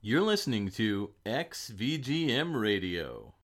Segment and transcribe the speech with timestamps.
[0.00, 3.34] You're listening to XVGM Radio.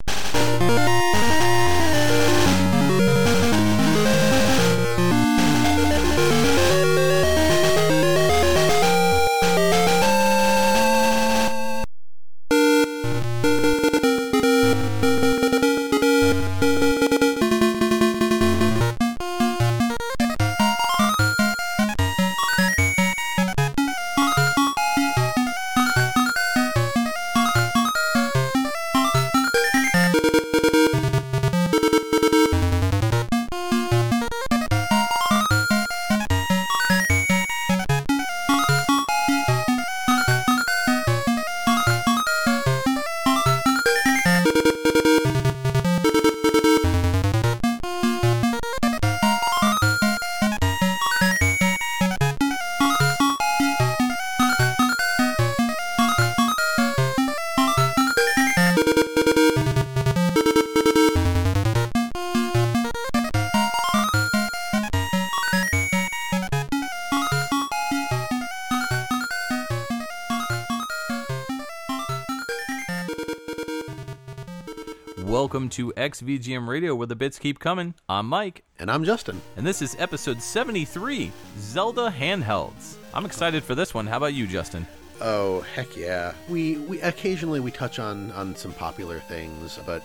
[76.15, 77.93] XVGM Radio where the bits keep coming.
[78.09, 79.41] I'm Mike, And I'm Justin.
[79.57, 82.95] and this is episode 73 Zelda Handhelds.
[83.13, 84.07] I'm excited for this one.
[84.07, 84.87] How about you, Justin?
[85.21, 86.35] Oh heck yeah!
[86.49, 90.03] We we occasionally we touch on on some popular things, but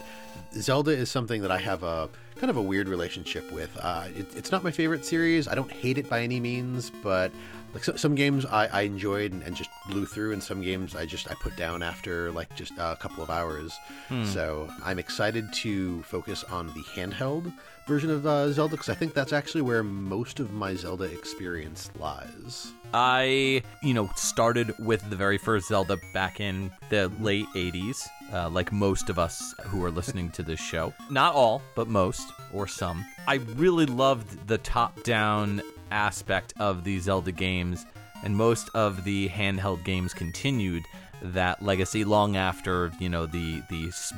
[0.53, 3.75] Zelda is something that I have a kind of a weird relationship with.
[3.81, 5.47] Uh, it, it's not my favorite series.
[5.47, 7.31] I don't hate it by any means, but
[7.73, 10.95] like so, some games I, I enjoyed and, and just blew through, and some games
[10.95, 13.77] I just I put down after like just a couple of hours.
[14.23, 17.51] So I'm excited to focus on the handheld
[17.87, 21.91] version of uh, Zelda because I think that's actually where most of my Zelda experience
[21.99, 22.73] lies.
[22.93, 28.49] I, you know, started with the very first Zelda back in the late 80s, uh,
[28.49, 30.93] like most of us who are listening to this show.
[31.09, 33.05] Not all, but most, or some.
[33.27, 35.61] I really loved the top down
[35.91, 37.85] aspect of the Zelda games,
[38.23, 40.83] and most of the handheld games continued
[41.21, 44.13] that legacy long after, you know, the, the s-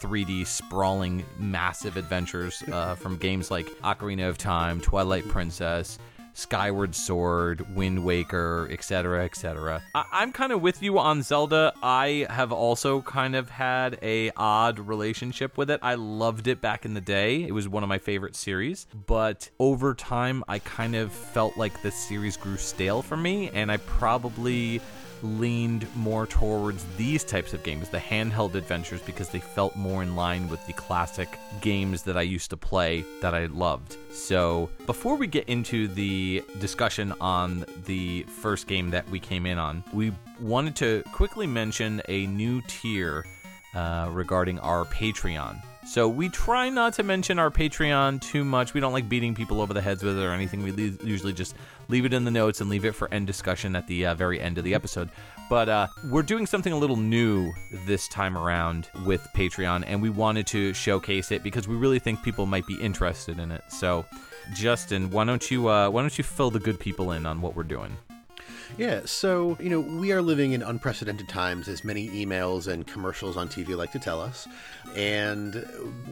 [0.00, 5.98] 3D sprawling massive adventures uh, from games like Ocarina of Time, Twilight Princess,
[6.34, 9.82] Skyward Sword, Wind Waker, etc., etc.
[9.94, 11.72] I- I'm kind of with you on Zelda.
[11.82, 15.80] I have also kind of had a odd relationship with it.
[15.82, 17.42] I loved it back in the day.
[17.42, 21.82] It was one of my favorite series, but over time I kind of felt like
[21.82, 24.80] the series grew stale for me and I probably
[25.22, 30.16] leaned more towards these types of games, the handheld adventures, because they felt more in
[30.16, 33.96] line with the classic games that I used to play that I loved.
[34.10, 39.58] So, before we get into the discussion on the first game that we came in
[39.58, 43.24] on, we wanted to quickly mention a new tier
[43.74, 45.62] uh, regarding our Patreon.
[45.86, 48.74] So we try not to mention our Patreon too much.
[48.74, 50.62] We don't like beating people over the heads with it or anything.
[50.62, 51.56] We le- usually just
[51.88, 54.40] leave it in the notes and leave it for end discussion at the uh, very
[54.40, 55.08] end of the episode.
[55.48, 57.52] But uh, we're doing something a little new
[57.86, 62.22] this time around with Patreon, and we wanted to showcase it because we really think
[62.22, 63.64] people might be interested in it.
[63.68, 64.06] So,
[64.54, 67.56] Justin, why don't you uh, why don't you fill the good people in on what
[67.56, 67.96] we're doing?
[68.78, 73.36] Yeah, so, you know, we are living in unprecedented times, as many emails and commercials
[73.36, 74.48] on TV like to tell us.
[74.96, 75.66] And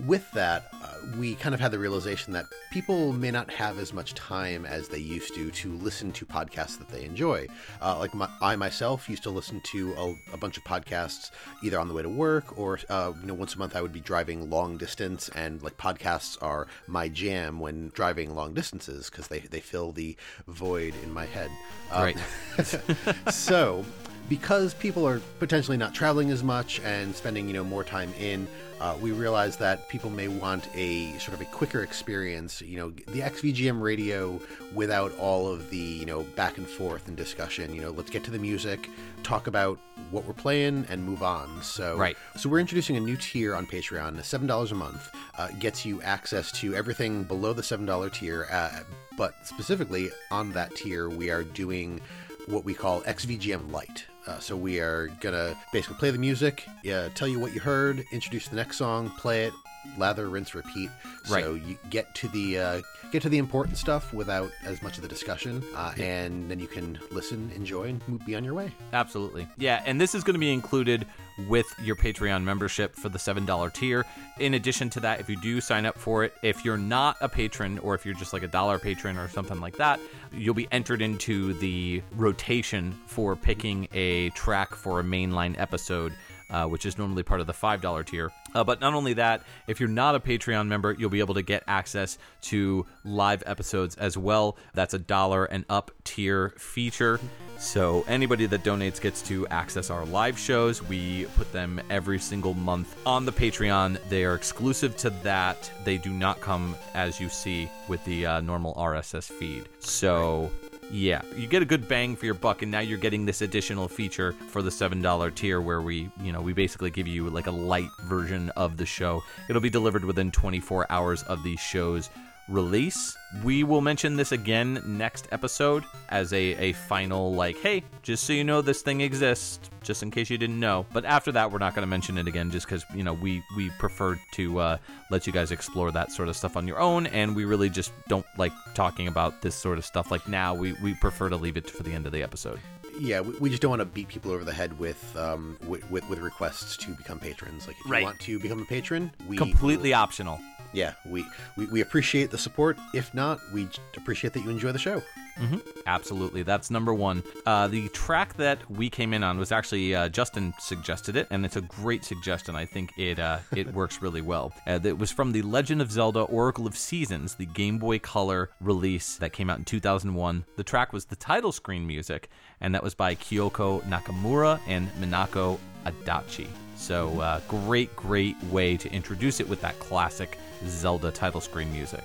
[0.07, 3.95] with that, uh, we kind of had the realization that people may not have as
[3.95, 7.47] much time as they used to to listen to podcasts that they enjoy.
[7.81, 11.31] Uh, like my, I myself used to listen to a, a bunch of podcasts
[11.63, 13.95] either on the way to work or, uh, you know, once a month I would
[13.95, 19.29] be driving long distance, and like podcasts are my jam when driving long distances because
[19.29, 21.51] they, they fill the void in my head.
[21.91, 22.17] Uh, Right.
[23.31, 23.85] so
[24.29, 28.47] because people are potentially not traveling as much and spending you know more time in
[28.81, 32.91] uh, we realize that people may want a sort of a quicker experience you know
[33.13, 34.39] the xvgm radio
[34.75, 38.23] without all of the you know back and forth and discussion you know let's get
[38.23, 38.89] to the music
[39.23, 39.79] talk about
[40.11, 42.17] what we're playing and move on so Right.
[42.37, 45.09] so we're introducing a new tier on patreon seven dollars a month
[45.39, 48.81] uh, gets you access to everything below the seven dollar tier uh,
[49.17, 52.01] but specifically on that tier we are doing
[52.49, 54.07] what we call XVGM Light.
[54.27, 56.67] Uh, so we are gonna basically play the music,
[57.15, 59.53] tell you what you heard, introduce the next song, play it,
[59.97, 60.91] lather, rinse, repeat.
[61.25, 61.63] So Right.
[61.67, 62.81] you get to the uh,
[63.13, 66.67] get to the important stuff without as much of the discussion, uh, and then you
[66.67, 68.71] can listen, enjoy, and be on your way.
[68.93, 69.47] Absolutely.
[69.57, 71.07] Yeah, and this is going to be included
[71.49, 74.05] with your Patreon membership for the $7 tier.
[74.41, 77.29] In addition to that, if you do sign up for it, if you're not a
[77.29, 80.01] patron or if you're just like a dollar patron or something like that,
[80.33, 86.13] you'll be entered into the rotation for picking a track for a mainline episode
[86.51, 88.33] uh, which is normally part of the $5 tier.
[88.55, 91.43] Uh, but not only that, if you're not a Patreon member, you'll be able to
[91.43, 94.57] get access to live episodes as well.
[94.75, 97.21] That's a dollar and up tier feature.
[97.59, 100.83] So anybody that donates gets to access our live shows.
[100.83, 103.99] We put them every single month on the Patreon.
[104.09, 105.71] They are exclusive to that.
[105.85, 109.69] They do not come as you see with the uh, normal RSS feed.
[109.81, 110.51] So
[110.91, 113.89] yeah, you get a good bang for your buck, and now you're getting this additional
[113.89, 117.47] feature for the seven dollar tier, where we, you know, we basically give you like
[117.47, 119.23] a light version of the show.
[119.49, 122.11] It'll be delivered within 24 hours of these shows
[122.49, 123.17] release.
[123.45, 128.33] We will mention this again next episode as a, a final, like, hey, just so
[128.33, 130.87] you know this thing exists, just in case you didn't know.
[130.93, 133.43] But after that, we're not going to mention it again just because, you know, we,
[133.57, 134.77] we prefer to uh,
[135.11, 137.07] let you guys explore that sort of stuff on your own.
[137.09, 140.11] And we really just don't like talking about this sort of stuff.
[140.11, 142.61] Like now, we, we prefer to leave it for the end of the episode
[143.01, 146.09] yeah, we, just don't want to beat people over the head with um with, with,
[146.09, 147.67] with requests to become patrons.
[147.67, 148.01] Like if right.
[148.01, 150.41] you want to become a patron, we completely optional
[150.73, 151.25] yeah, we,
[151.57, 152.77] we, we appreciate the support.
[152.95, 155.03] If not, we appreciate that you enjoy the show.
[155.41, 155.59] Mm-hmm.
[155.87, 156.43] Absolutely.
[156.43, 157.23] That's number one.
[157.47, 161.45] Uh, the track that we came in on was actually uh, Justin suggested it, and
[161.45, 162.57] it's a great suggestion.
[162.57, 164.53] I think it uh, it works really well.
[164.67, 168.51] Uh, it was from the Legend of Zelda Oracle of Seasons, the Game Boy Color
[168.61, 170.45] release that came out in 2001.
[170.57, 172.31] The track was the title screen music,
[172.61, 176.49] and that was by Kyoko Nakamura and Minako Adachi.
[176.77, 182.05] So, uh, great, great way to introduce it with that classic Zelda title screen music.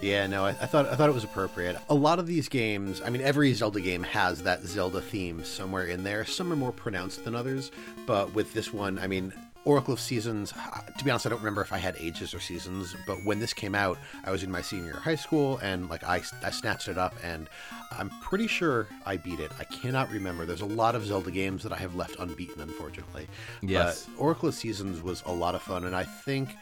[0.00, 1.76] Yeah, no, I, I, thought I thought it was appropriate.
[1.88, 5.86] A lot of these games, I mean, every Zelda game has that Zelda theme somewhere
[5.86, 6.24] in there.
[6.24, 7.70] Some are more pronounced than others,
[8.06, 9.32] but with this one, I mean,
[9.64, 10.52] Oracle of Seasons,
[10.98, 13.52] to be honest, I don't remember if I had ages or seasons, but when this
[13.52, 16.98] came out, I was in my senior high school and like I, I snatched it
[16.98, 17.48] up and
[17.96, 19.52] I'm pretty sure I beat it.
[19.60, 20.46] I cannot remember.
[20.46, 23.28] There's a lot of Zelda games that I have left unbeaten, unfortunately.
[23.60, 24.06] Yes.
[24.06, 26.56] But Oracle of Seasons was a lot of fun and I think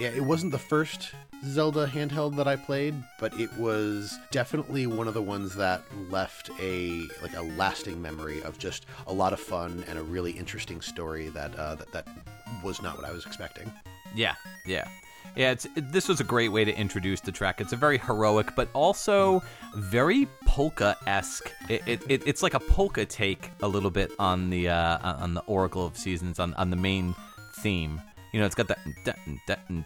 [0.00, 1.10] yeah, it wasn't the first
[1.44, 6.50] Zelda handheld that I played, but it was definitely one of the ones that left
[6.58, 10.80] a like a lasting memory of just a lot of fun and a really interesting
[10.80, 12.08] story that uh, that, that
[12.64, 13.70] was not what I was expecting.
[14.14, 14.36] Yeah,
[14.66, 14.88] yeah.
[15.36, 17.60] Yeah, it's, it, this was a great way to introduce the track.
[17.60, 19.42] It's a very heroic, but also
[19.76, 21.52] very polka esque.
[21.68, 25.34] It, it, it, it's like a polka take a little bit on the uh, on
[25.34, 27.14] the Oracle of Seasons on, on the main
[27.60, 28.00] theme
[28.32, 28.78] you know, it's got that,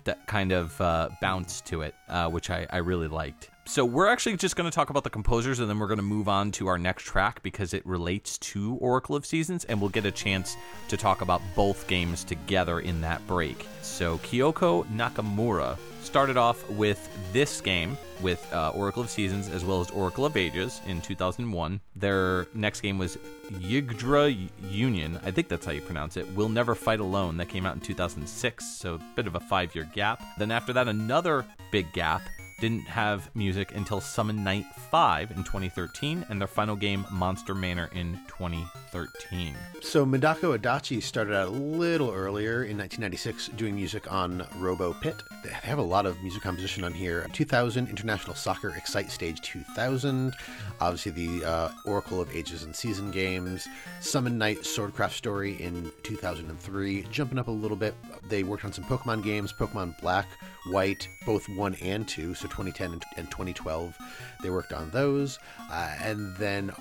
[0.05, 3.50] that, kind of uh, bounce to it, uh, which I, I really liked.
[3.66, 6.02] So we're actually just going to talk about the composers, and then we're going to
[6.02, 9.88] move on to our next track because it relates to Oracle of Seasons, and we'll
[9.88, 10.58] get a chance
[10.88, 13.66] to talk about both games together in that break.
[13.81, 19.81] So Kyoko Nakamura started off with this game with uh, Oracle of Seasons as well
[19.81, 21.81] as Oracle of Ages in 2001.
[21.96, 23.17] Their next game was
[23.50, 25.19] Yggdra Union.
[25.25, 26.31] I think that's how you pronounce it.
[26.34, 27.38] We'll Never Fight Alone.
[27.38, 30.22] That came out in 2006, so a bit of a five year gap.
[30.38, 32.22] Then after that, another big gap
[32.64, 37.90] didn't have music until Summon Night 5 in 2013 and their final game Monster Manor
[37.93, 39.55] in 2013.
[39.82, 45.22] So Minako Adachi started out a little earlier in 1996 doing music on Robo Pit.
[45.43, 47.26] They have a lot of music composition on here.
[47.34, 50.32] 2000 International Soccer Excite Stage 2000,
[50.81, 53.69] obviously the uh, Oracle of Ages and Season games,
[54.00, 57.02] Summon Night Swordcraft Story in 2003.
[57.10, 57.94] Jumping up a little bit,
[58.28, 60.26] they worked on some Pokemon games, Pokemon Black,
[60.70, 63.96] White, both 1 and 2, so 2010 and 2012.
[64.43, 65.38] They worked on those.
[65.70, 66.72] Uh, and then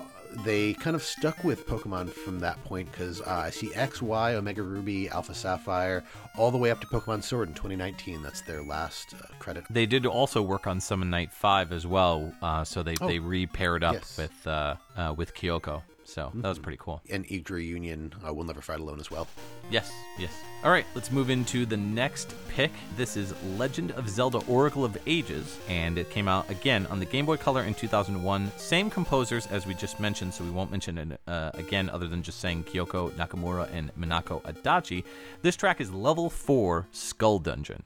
[0.44, 4.34] they kind of stuck with Pokemon from that point because uh, I see X, Y,
[4.34, 6.02] Omega Ruby, Alpha Sapphire,
[6.36, 8.22] all the way up to Pokemon Sword in 2019.
[8.22, 9.64] That's their last uh, credit.
[9.70, 13.18] They did also work on Summon Night 5 as well, uh, so they, oh, they
[13.18, 14.18] re paired up yes.
[14.18, 15.82] with, uh, uh, with Kyoko.
[16.14, 16.42] So mm-hmm.
[16.42, 16.62] that was mm-hmm.
[16.62, 17.02] pretty cool.
[17.10, 19.26] And Yggdra Union uh, will never fight alone as well.
[19.68, 20.30] Yes, yes.
[20.62, 22.70] All right, let's move into the next pick.
[22.96, 27.04] This is Legend of Zelda Oracle of Ages, and it came out again on the
[27.04, 28.52] Game Boy Color in 2001.
[28.56, 32.22] Same composers as we just mentioned, so we won't mention it uh, again other than
[32.22, 35.02] just saying Kyoko Nakamura and Minako Adachi.
[35.42, 37.82] This track is Level 4 Skull Dungeon.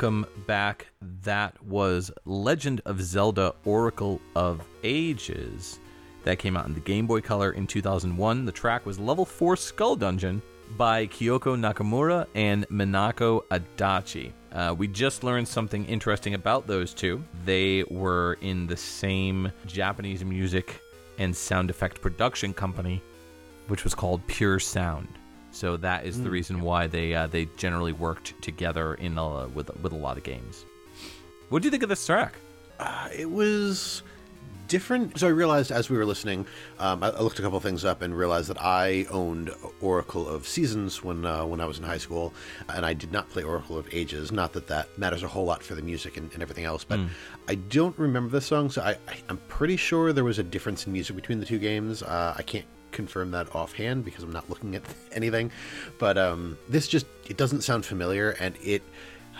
[0.00, 0.86] Welcome back.
[1.24, 5.78] That was Legend of Zelda Oracle of Ages.
[6.24, 8.46] That came out in the Game Boy Color in 2001.
[8.46, 10.40] The track was Level 4 Skull Dungeon
[10.78, 14.32] by Kyoko Nakamura and Minako Adachi.
[14.52, 17.22] Uh, we just learned something interesting about those two.
[17.44, 20.80] They were in the same Japanese music
[21.18, 23.02] and sound effect production company,
[23.68, 25.19] which was called Pure Sound.
[25.52, 29.70] So that is the reason why they uh, they generally worked together in a, with
[29.82, 30.64] with a lot of games.
[31.48, 32.34] What do you think of this track?
[32.78, 34.02] Uh, it was
[34.68, 35.18] different.
[35.18, 36.46] So I realized as we were listening,
[36.78, 40.46] um, I, I looked a couple things up and realized that I owned Oracle of
[40.46, 42.32] Seasons when uh, when I was in high school,
[42.68, 44.30] and I did not play Oracle of Ages.
[44.30, 47.00] Not that that matters a whole lot for the music and, and everything else, but
[47.48, 48.70] I don't remember the song.
[48.70, 51.58] So I, I, I'm pretty sure there was a difference in music between the two
[51.58, 52.04] games.
[52.04, 54.82] Uh, I can't confirm that offhand because I'm not looking at
[55.12, 55.50] anything,
[55.98, 58.82] but um, this just it doesn't sound familiar, and it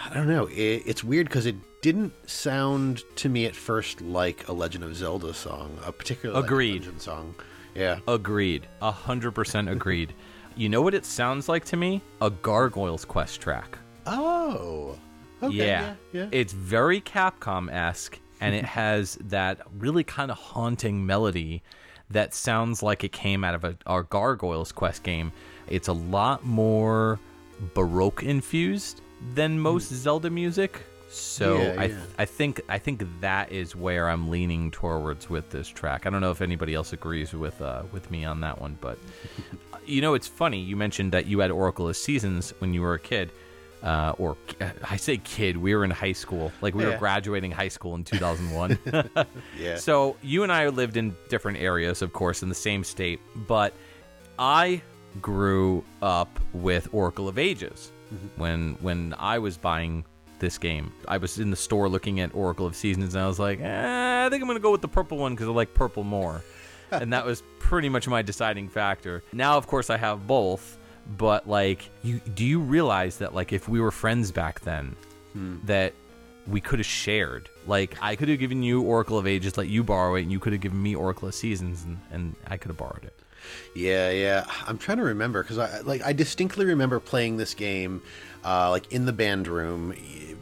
[0.09, 0.47] I don't know.
[0.47, 4.95] It, it's weird because it didn't sound to me at first like a Legend of
[4.97, 6.83] Zelda song, a particular Agreed.
[6.83, 7.35] Legend song.
[7.75, 8.01] Yeah.
[8.09, 8.67] Agreed.
[8.83, 10.15] A hundred percent agreed.
[10.57, 12.03] You know what it sounds like to me?
[12.21, 13.79] A Gargoyle's Quest track.
[14.07, 14.99] Oh.
[15.43, 15.65] Okay, yeah.
[15.65, 15.95] yeah.
[16.13, 16.29] yeah.
[16.33, 21.63] It's very Capcom esque, and it has that really kind of haunting melody
[22.11, 25.33] that sounds like it came out of a, our Gargoyle's Quest game.
[25.69, 27.19] It's a lot more
[27.75, 29.01] Baroque infused
[29.35, 30.83] than most Zelda music.
[31.09, 31.99] So Yeah, I, yeah.
[32.19, 36.07] I think I think that is where I'm leaning towards with this track.
[36.07, 38.97] I don't know if anybody else agrees with uh, with me on that one, but
[39.87, 40.61] you know, it's funny.
[40.61, 43.33] You mentioned that you had Oracle of Seasons when you were a kid,
[43.83, 44.37] uh, or
[44.89, 45.57] I say kid.
[45.57, 48.79] We were in high school, like we were graduating high school in 2001.
[49.59, 49.77] yeah.
[49.77, 53.75] So you and I lived in different areas, of course, in the same state, but
[54.39, 54.83] I
[55.21, 57.93] grew up with Oracle of Ages
[58.37, 60.05] when when I was buying
[60.41, 60.93] this game.
[61.07, 64.27] I was in the store looking at Oracle of Seasons, and I was like, eh,
[64.27, 66.43] I think I'm gonna go with the purple one because I like purple more,
[66.91, 69.23] and that was pretty much my deciding factor.
[69.33, 70.79] Now, of course, I have both.
[71.17, 74.97] But like, you do you realize that like if we were friends back then,
[75.65, 75.95] that
[76.47, 77.49] we could have shared.
[77.67, 80.41] Like I could have given you Oracle of Ages, let you borrow it, and you
[80.41, 83.15] could have given me Oracle of Seasons, and, and I could have borrowed it.
[83.75, 84.45] Yeah, yeah.
[84.67, 88.03] I'm trying to remember because I like I distinctly remember playing this game,
[88.45, 89.95] uh, like in the band room,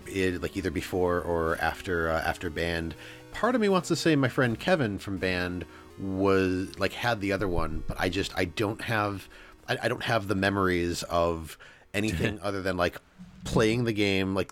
[0.07, 2.95] it, like either before or after uh, after band.
[3.33, 5.65] Part of me wants to say my friend Kevin from band
[5.99, 9.29] was like had the other one, but I just I don't have
[9.69, 11.59] I, I don't have the memories of
[11.95, 12.97] anything other than like
[13.45, 14.51] playing the game like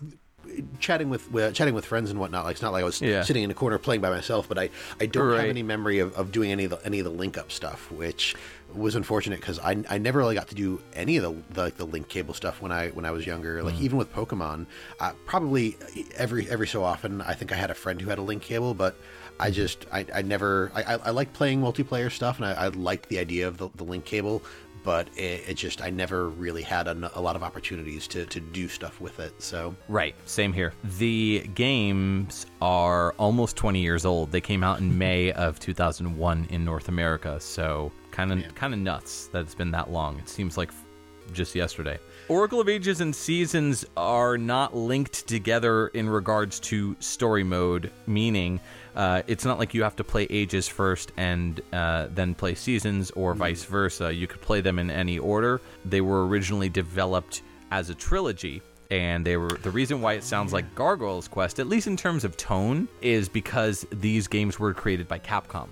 [0.79, 2.45] chatting with, with chatting with friends and whatnot.
[2.45, 3.21] Like it's not like i was Yeah.
[3.23, 4.69] sitting in a corner playing by myself but i
[4.99, 7.37] i don't have any memory of, of doing any of the any of the link
[7.37, 8.33] up stuff which
[8.73, 11.77] was unfortunate because I, I never really got to do any of the, the like
[11.77, 13.63] the link cable stuff when I when I was younger.
[13.63, 14.65] Like even with Pokemon
[14.99, 15.77] uh, probably
[16.15, 18.73] every every so often I think I had a friend who had a link cable
[18.73, 18.95] but
[19.39, 22.67] I just I, I never I, I, I like playing multiplayer stuff and I, I
[22.69, 24.43] liked the idea of the, the link cable
[24.87, 28.39] but it, it just I never really had a, a lot of opportunities to, to
[28.39, 30.71] do stuff with it so Right, same here.
[30.97, 34.31] The games are almost 20 years old.
[34.31, 38.79] They came out in May of 2001 in North America, so kind of kind of
[38.79, 40.19] nuts that it's been that long.
[40.19, 40.71] It seems like
[41.33, 41.99] just yesterday.
[42.29, 48.61] Oracle of Ages and Seasons are not linked together in regards to story mode, meaning
[48.97, 53.11] uh, it's not like you have to play Ages first and uh, then play Seasons
[53.11, 54.11] or vice versa.
[54.11, 55.61] You could play them in any order.
[55.85, 60.51] They were originally developed as a trilogy and they were the reason why it sounds
[60.51, 65.07] like Gargoyles Quest, at least in terms of tone, is because these games were created
[65.07, 65.67] by Capcom.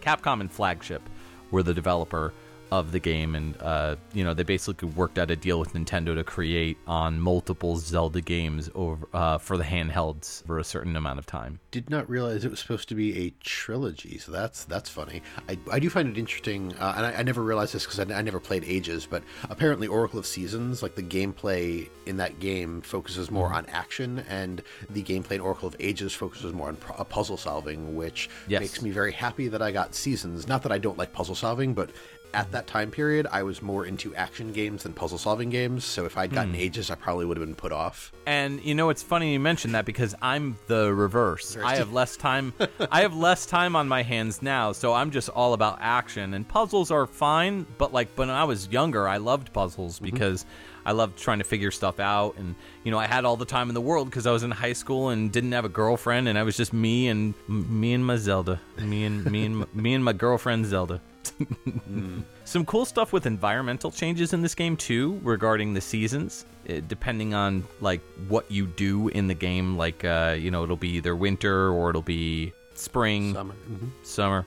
[0.00, 1.02] Capcom and Flagship
[1.50, 2.32] were the developer
[2.70, 6.14] of the game, and uh, you know they basically worked out a deal with Nintendo
[6.14, 11.18] to create on multiple Zelda games over uh, for the handhelds for a certain amount
[11.18, 11.60] of time.
[11.70, 15.22] did not realize it was supposed to be a trilogy, so that's that's funny.
[15.48, 18.18] I, I do find it interesting, uh, and I, I never realized this because I,
[18.18, 22.80] I never played Ages, but apparently Oracle of Seasons, like the gameplay in that game,
[22.80, 27.02] focuses more on action, and the gameplay in Oracle of Ages focuses more on pro-
[27.04, 28.60] puzzle solving, which Yes.
[28.60, 30.46] makes me very happy that I got Seasons.
[30.48, 31.90] Not that I don't like puzzle solving, but
[32.34, 35.84] at that time period, I was more into action games than puzzle solving games.
[35.84, 36.60] So if I'd gotten hmm.
[36.60, 38.12] Ages, I probably would have been put off.
[38.26, 41.56] And you know it's funny you mentioned that because I'm the reverse.
[41.56, 42.52] I have less time.
[42.90, 46.34] I have less time on my hands now, so I'm just all about action.
[46.34, 50.06] And puzzles are fine, but like when I was younger, I loved puzzles mm-hmm.
[50.06, 50.44] because
[50.84, 52.36] I loved trying to figure stuff out.
[52.36, 52.54] And
[52.84, 54.74] you know I had all the time in the world because I was in high
[54.74, 58.04] school and didn't have a girlfriend, and I was just me and m- me and
[58.04, 61.00] my Zelda, me and me and me and my girlfriend Zelda.
[62.44, 66.44] Some cool stuff with environmental changes in this game too, regarding the seasons.
[66.68, 70.76] eh, Depending on like what you do in the game, like uh, you know, it'll
[70.76, 73.54] be either winter or it'll be spring, Summer.
[73.70, 73.90] Mhm.
[74.02, 74.46] summer.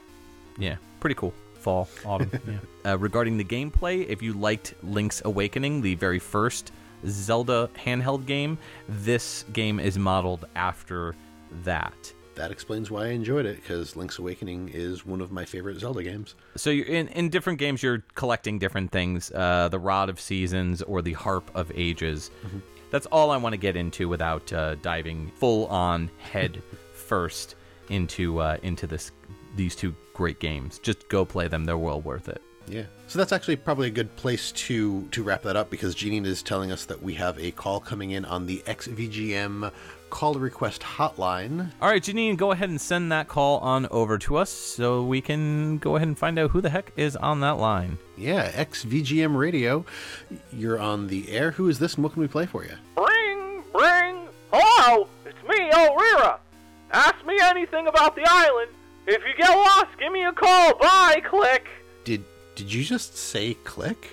[0.58, 1.34] Yeah, pretty cool.
[1.56, 2.32] Fall, autumn.
[2.86, 2.92] yeah.
[2.94, 6.72] Uh, regarding the gameplay, if you liked Link's Awakening, the very first
[7.06, 8.58] Zelda handheld game,
[8.88, 11.16] this game is modeled after
[11.64, 12.14] that.
[12.39, 16.01] That explains why I enjoyed it, because Link's Awakening is one of my favorite Zelda
[16.01, 16.36] games.
[16.55, 20.81] So you're in, in different games, you're collecting different things: uh, the Rod of Seasons
[20.81, 22.31] or the Harp of Ages.
[22.91, 27.55] That's all I want to get into without uh, diving full on head first
[27.89, 29.12] into uh, into this
[29.58, 30.79] these two great games.
[30.79, 32.41] Just go play them; they're well worth it.
[32.69, 32.84] Yeah.
[33.08, 36.41] So that's actually probably a good place to to wrap that up because Jeanine is
[36.41, 39.74] telling us that we have a call coming in on the XVGM
[40.10, 41.72] call request hotline.
[41.82, 45.22] All right, Janine, go ahead and send that call on over to us so we
[45.22, 47.98] can go ahead and find out who the heck is on that line.
[48.18, 49.86] Yeah, XVGM Radio.
[50.51, 51.51] You're on the air.
[51.51, 52.74] Who is this and what can we play for you?
[52.96, 54.28] Bring, bring.
[54.51, 56.39] Hello, it's me, Ulrira.
[56.92, 58.72] Ask me anything about the island.
[59.08, 60.75] If you get lost, give me a call.
[60.78, 61.68] Bye, click.
[62.04, 62.24] Did
[62.56, 64.10] did you just say click?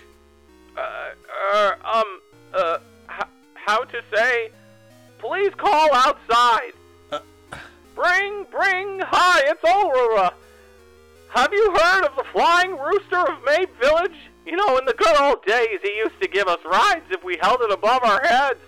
[0.77, 0.81] Uh,
[1.55, 2.21] uh, um,
[2.55, 2.79] uh,
[3.11, 4.51] h- how to say?
[5.27, 6.73] Please call outside.
[7.11, 7.19] Uh.
[7.97, 9.01] Bring, bring.
[9.01, 10.33] Hi, it's Ulrira.
[11.31, 14.17] Have you heard of the Flying Rooster of Mabe Village?
[14.47, 17.37] You know, in the good old days, he used to give us rides if we
[17.39, 18.61] held it above our heads.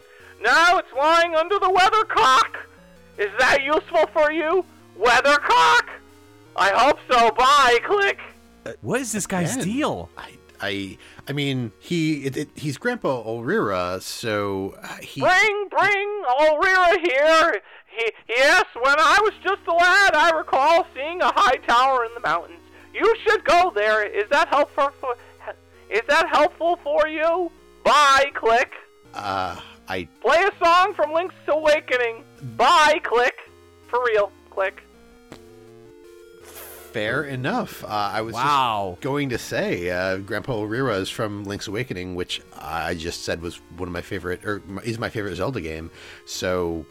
[0.42, 2.56] Now it's lying under the weathercock.
[3.18, 4.64] Is that useful for you,
[4.98, 5.86] weathercock?
[6.56, 7.30] I hope so.
[7.32, 7.78] Bye.
[7.84, 8.18] Click.
[8.80, 9.64] What is this guy's Man.
[9.64, 10.10] deal?
[10.18, 16.22] I I I mean he it, it, he's Grandpa Ulrira, so uh, he Bring, bring,
[16.40, 17.60] Ulrira here.
[17.86, 22.10] He, yes, when I was just a lad, I recall seeing a high tower in
[22.14, 22.60] the mountains.
[22.94, 24.06] You should go there.
[24.06, 24.90] Is that helpful?
[25.00, 25.16] For,
[25.90, 27.50] is that helpful for you?
[27.84, 28.72] Bye, click.
[29.14, 32.24] uh I Play a song from Link's Awakening.
[32.56, 33.34] Bye, click.
[33.88, 34.82] For real, click.
[36.92, 37.84] Fair enough.
[37.84, 38.92] Uh, I was Wow.
[38.92, 43.42] just going to say uh, Grandpa Ulrira is from Link's Awakening, which I just said
[43.42, 45.90] was one of my favorite or is my favorite Zelda game.
[46.26, 46.86] So.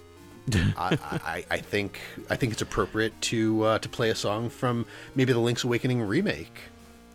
[0.78, 4.86] I, I, I think I think it's appropriate to uh, to play a song from
[5.14, 6.58] maybe the Link's Awakening remake.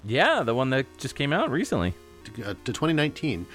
[0.04, 1.94] Yeah, the one that just came out recently.
[2.36, 3.46] to, uh, to 2019.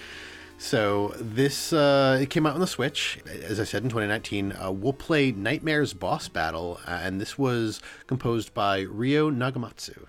[0.58, 4.54] So this uh, it came out on the Switch, as I said in 2019.
[4.54, 10.08] Uh, we'll play Nightmare's boss battle, uh, and this was composed by Ryo Nagamatsu.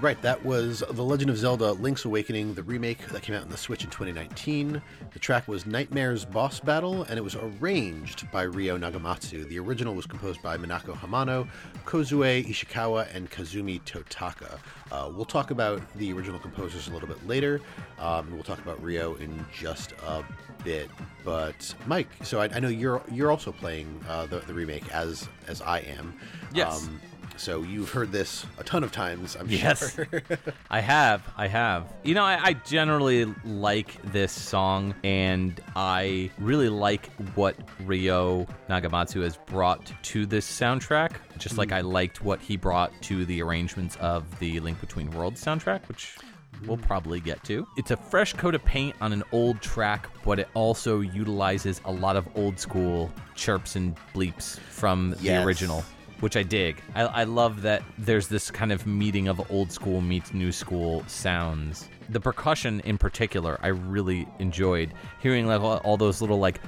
[0.00, 3.50] Right, that was The Legend of Zelda Link's Awakening, the remake that came out on
[3.50, 4.80] the Switch in 2019.
[5.12, 9.46] The track was Nightmare's Boss Battle, and it was arranged by Ryo Nagamatsu.
[9.48, 11.46] The original was composed by Minako Hamano,
[11.84, 14.58] Kozue Ishikawa, and Kazumi Totaka.
[14.90, 17.60] Uh, we'll talk about the original composers a little bit later,
[17.98, 20.24] um, we'll talk about Ryo in just a
[20.64, 20.88] bit.
[21.24, 25.28] But Mike, so I, I know you're you're also playing uh, the, the remake as
[25.46, 26.14] as I am.
[26.54, 26.86] Yes.
[26.86, 27.00] Um,
[27.40, 29.94] so you've heard this a ton of times, I'm Yes.
[29.94, 30.06] sure.
[30.70, 31.22] I have.
[31.38, 31.90] I have.
[32.04, 39.22] You know, I, I generally like this song, and I really like what Ryo Nagamatsu
[39.22, 41.12] has brought to this soundtrack.
[41.38, 41.76] Just like hmm.
[41.76, 46.16] I liked what he brought to the arrangements of the Link Between Worlds soundtrack, which
[46.66, 46.82] we'll hmm.
[46.82, 47.66] probably get to.
[47.78, 51.92] It's a fresh coat of paint on an old track, but it also utilizes a
[51.92, 55.42] lot of old school chirps and bleeps from Yes.
[55.42, 55.84] the original
[56.20, 56.80] which I dig.
[56.94, 61.04] I, I love that there's this kind of meeting of old school meets new school
[61.06, 61.88] sounds.
[62.08, 66.60] The percussion in particular, I really enjoyed hearing like all, all those little like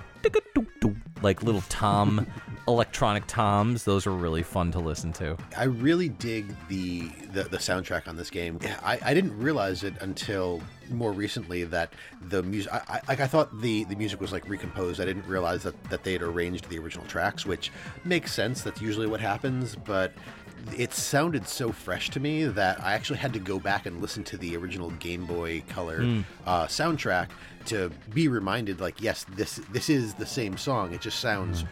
[1.23, 2.27] like little tom
[2.69, 3.85] electronic toms.
[3.85, 5.37] Those are really fun to listen to.
[5.57, 8.59] I really dig the the, the soundtrack on this game.
[8.83, 11.93] I, I didn't realize it until more recently that
[12.29, 12.73] the music.
[12.73, 15.01] I, I, I thought the the music was like recomposed.
[15.01, 17.73] I didn't realize that that they had arranged the original tracks, which
[18.05, 18.63] makes sense.
[18.63, 20.13] That's usually what happens, but
[20.77, 24.25] it sounded so fresh to me that I actually had to go back and listen
[24.25, 26.21] to the original Game Boy Color Hmm.
[26.47, 27.29] uh, soundtrack
[27.67, 30.93] to be reminded, like, yes, this this is the same song.
[30.93, 31.65] It just sounds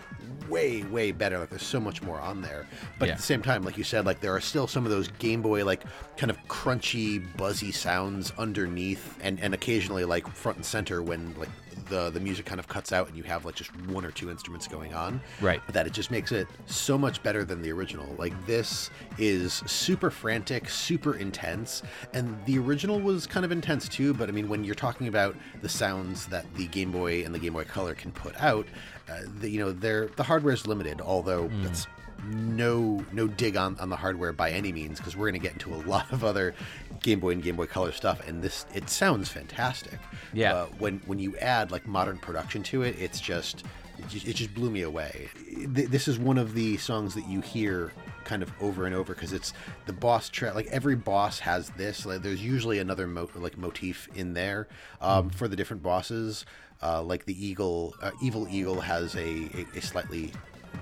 [0.49, 1.38] way way better.
[1.38, 2.66] Like, there's so much more on there.
[2.99, 3.12] But Yeah.
[3.12, 5.43] at the same time, like you said, like there are still some of those Game
[5.43, 5.83] Boy like
[6.16, 11.49] kind of crunchy, buzzy sounds underneath, and and occasionally like front and center when like
[11.88, 14.31] the the music kind of cuts out and you have like just one or two
[14.31, 15.61] instruments going on Right.
[15.73, 18.14] that it just makes it so much better than the original.
[18.19, 24.14] Like this is super frantic, super intense, and the original was kind of intense too.
[24.14, 27.38] But I mean, when you're talking about the sounds that the Game Boy and the
[27.38, 28.66] Game Boy Color can put out,
[29.09, 31.01] uh, the, you know, they're the hardware is limited.
[31.01, 31.87] Although that's
[32.26, 35.52] no no dig on, on the hardware by any means because we're going to get
[35.52, 36.54] into a lot of other
[37.02, 39.98] Game Boy and Game Boy Color stuff, and this it sounds fantastic.
[40.33, 40.52] Yeah.
[40.52, 43.64] But when when you add like modern production to it, it's just
[44.12, 45.28] it just, blew me away.
[45.66, 47.92] This is one of the songs that you hear
[48.24, 49.52] kind of over and over because it's
[49.87, 50.54] the boss track.
[50.54, 52.06] Like every boss has this.
[52.06, 54.68] Like there's usually another mo- like motif in there
[55.00, 56.44] um, for the different bosses.
[56.83, 60.33] Uh, like the eagle, uh, evil eagle has a, a, a slightly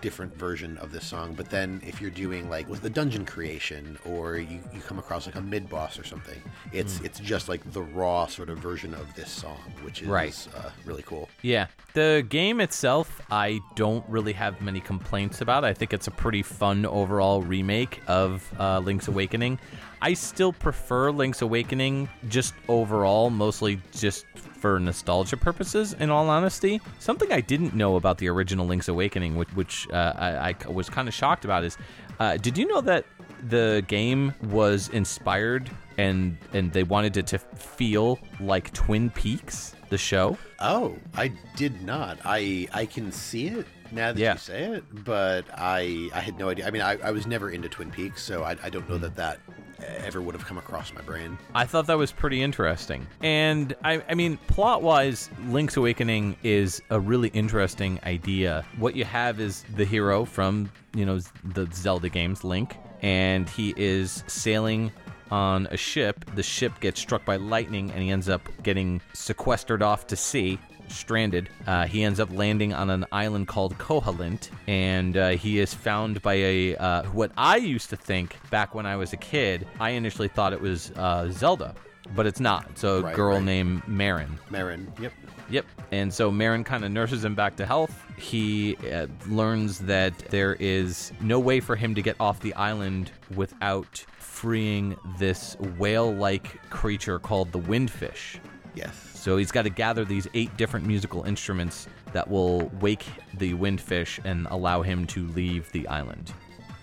[0.00, 3.98] different version of this song but then if you're doing like with the dungeon creation
[4.04, 6.40] or you, you come across like a mid boss or something
[6.72, 10.48] it's it's just like the raw sort of version of this song which is Right.
[10.56, 11.66] uh, really cool Yeah.
[11.94, 15.64] The game itself, I don't really have many complaints about.
[15.64, 19.58] I think it's a pretty fun overall remake of uh, Link's Awakening.
[20.00, 26.80] I still prefer Link's Awakening just overall, mostly just for nostalgia purposes, in all honesty.
[26.98, 30.88] Something I didn't know about the original Link's Awakening, which, which uh, I, I was
[30.88, 31.76] kind of shocked about, is
[32.20, 33.04] uh, did you know that
[33.48, 39.98] the game was inspired and and they wanted it to feel like Twin Peaks, the
[39.98, 40.36] show?
[40.60, 44.32] oh i did not i i can see it now that Yeah.
[44.32, 47.50] you say it but i i had no idea i mean i, I was never
[47.50, 49.38] into twin peaks so i, I don't know that that
[49.80, 53.06] ever would have come across my brain I thought that was pretty interesting.
[53.22, 58.64] And I, I mean, plot wise, Link's Awakening is a really interesting idea.
[58.78, 63.74] What you have is the hero from, you know, the Zelda games, Link, and he
[63.76, 64.92] is sailing
[65.30, 66.24] on a ship.
[66.34, 70.58] The ship gets struck by lightning and he ends up getting sequestered off to sea.
[70.88, 75.74] Stranded, uh, he ends up landing on an island called Koholint, and uh, he is
[75.74, 79.66] found by a uh, what I used to think back when I was a kid.
[79.80, 81.74] I initially thought it was uh, Zelda,
[82.14, 82.66] but it's not.
[82.70, 83.44] It's a Right, girl right.
[83.44, 84.38] named Marin.
[84.50, 85.12] marin yep
[85.50, 85.64] Yep.
[85.92, 88.04] And so Marin kind of nurses him back to health.
[88.18, 93.12] He uh, learns that there is no way for him to get off the island
[93.34, 98.38] without freeing this whale like creature called the windfish.
[98.74, 103.04] yes So he's got to gather these eight different musical instruments that will wake
[103.34, 106.32] the windfish and allow him to leave the island.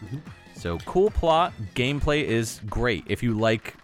[0.03, 0.17] Mm-hmm.
[0.55, 1.53] So cool plot.
[1.75, 3.05] Gameplay is great.
[3.07, 3.75] If you like,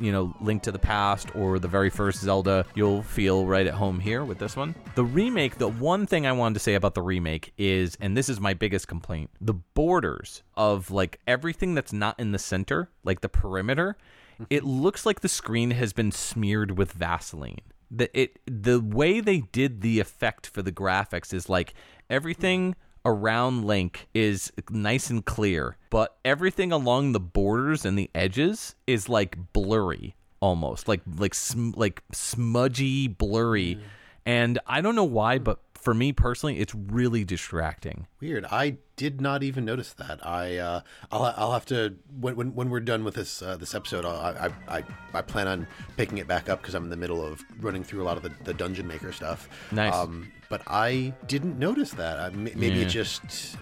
[0.00, 3.74] you know, Link to the Past or the very first Zelda, you'll feel right at
[3.74, 4.74] home here with this one.
[4.96, 8.28] The remake, the one thing I wanted to say about the remake is, and this
[8.28, 13.20] is my biggest complaint, the borders of like everything that's not in the center, like
[13.20, 13.96] the perimeter,
[14.34, 14.44] mm-hmm.
[14.50, 17.60] it looks like the screen has been smeared with Vaseline.
[17.90, 21.74] The it the way they did the effect for the graphics is like
[22.08, 28.74] everything around Link is nice and clear, but everything along the borders and the edges
[28.86, 33.76] is like blurry almost, like like sm- like smudgy, blurry.
[33.76, 33.80] Mm.
[34.26, 38.06] And I don't know why, but for me personally, it's really distracting.
[38.20, 38.44] Weird.
[38.50, 40.24] I did not even notice that.
[40.26, 43.74] I uh, I'll, I'll have to when, when, when we're done with this uh, this
[43.74, 44.04] episode.
[44.04, 45.66] I'll, I, I I plan on
[45.96, 48.22] picking it back up because I'm in the middle of running through a lot of
[48.22, 49.48] the, the dungeon maker stuff.
[49.72, 49.94] Nice.
[49.94, 52.18] Um, but I didn't notice that.
[52.18, 52.82] I, maybe Yeah.
[52.82, 53.56] it just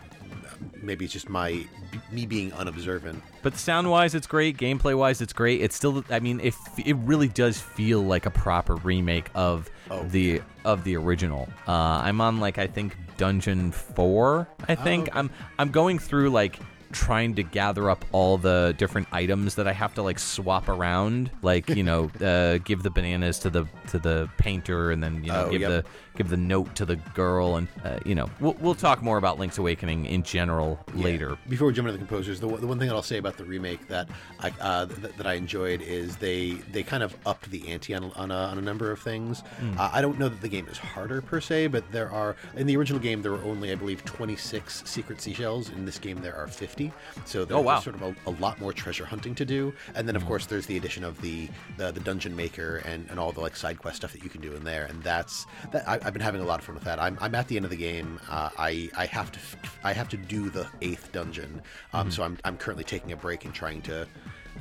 [0.83, 1.65] maybe it's just my
[2.13, 3.23] me being unobservant.
[3.43, 4.57] But sound wise, it's great.
[4.57, 5.61] Gameplay wise, it's great.
[5.61, 10.03] It's still, I mean, it it really does feel like a proper remake of Oh,
[10.05, 11.49] the of the original.
[11.67, 14.49] Uh, I'm on like I think dungeon four.
[14.69, 15.19] I think okay.
[15.19, 16.59] I'm I'm going through like
[16.91, 21.31] trying to gather up all the different items that I have to like swap around,
[21.43, 25.31] like you know, uh, give the bananas to the to the painter, and then you
[25.33, 25.71] know Oh, give yep.
[25.71, 25.85] the
[26.19, 29.39] give the note to the girl, and uh, you know, we'll we'll talk more about
[29.39, 31.39] Link's Awakening in general later.
[31.49, 33.37] Before we jump into the composers, the, one- the one thing that I'll say about
[33.39, 34.09] the remake that
[34.41, 38.11] I uh, th- that I enjoyed is they they kind of upped the ante on,
[38.17, 39.41] on, a, on a number of things.
[39.61, 39.79] Hmm.
[39.79, 42.67] Uh, I don't know that the game is harder per se, but there are in
[42.67, 45.71] the original game there were only I believe 26 secret seashells.
[45.71, 46.93] In this game there are 50,
[47.25, 47.77] so there's Oh, wow.
[47.79, 47.83] Hmm.
[47.85, 49.73] sort of a, a lot more treasure hunting to do.
[49.95, 53.21] And then of course there's the addition of the the, the dungeon maker and, and
[53.21, 55.89] all the like side quest stuff that you can do in there, and that's that
[55.89, 56.99] I, I've been having a lot of fun with that.
[56.99, 58.19] I'm, I'm at the end of the game.
[58.31, 59.39] Uh, I I have to
[59.85, 61.61] I have to do the eighth dungeon,
[61.93, 62.11] um, Mm-hmm.
[62.13, 64.07] so I'm, I'm currently taking a break and trying to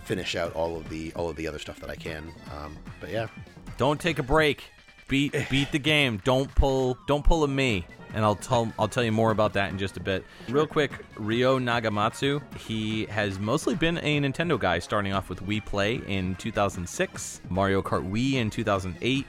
[0.03, 2.33] finish out all of the all of the other stuff that I can.
[2.53, 3.27] Um, but yeah,
[3.77, 4.65] Don't take a break.
[5.07, 6.19] Beat beat the game.
[6.25, 7.85] Don't pull don't pull a me.
[8.13, 10.25] And I'll tell I'll tell you more about that in just a bit.
[10.49, 15.63] Real quick, Ryo Nagamatsu, he has mostly been a Nintendo guy starting off with Wii
[15.65, 19.25] Play in 2006, Mario Kart Wii in 2008.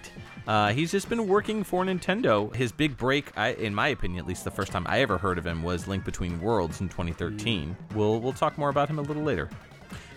[0.49, 2.53] Uh, he's just been working for Nintendo.
[2.55, 5.37] His big break, I, in my opinion, at least the first time I ever heard
[5.37, 7.77] of him, was Link Between Worlds in 2013.
[7.95, 9.51] We'll we'll talk more about him a little later.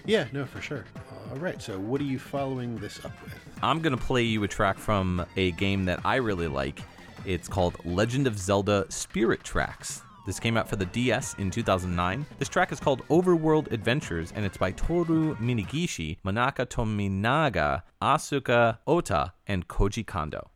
[0.05, 0.85] yeah, no, for sure.
[1.31, 3.33] All right, so what are you following this up with?
[3.61, 6.79] I'm going to play you a track from a game that I really like.
[7.25, 10.01] It's called Legend of Zelda Spirit Tracks.
[10.25, 12.25] This came out for the DS in 2009.
[12.37, 19.33] This track is called Overworld Adventures, and it's by Toru Minegishi, Manaka Tominaga, Asuka Ota,
[19.47, 20.51] and Koji Kondo.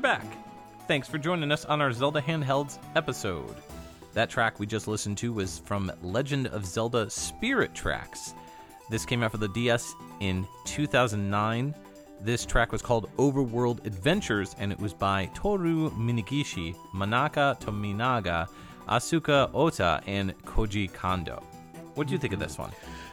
[0.00, 0.24] Back.
[0.88, 3.54] Thanks for joining us on our Zelda Handhelds episode.
[4.14, 8.34] That track we just listened to was from Legend of Zelda Spirit Tracks.
[8.88, 11.74] This came out for the DS in 2009.
[12.20, 18.48] This track was called Overworld Adventures, and it was by Toru Minegishi, Manaka Tominaga,
[18.88, 21.42] Asuka Ota, and Koji Kondo.
[21.94, 22.70] What do you think of this one?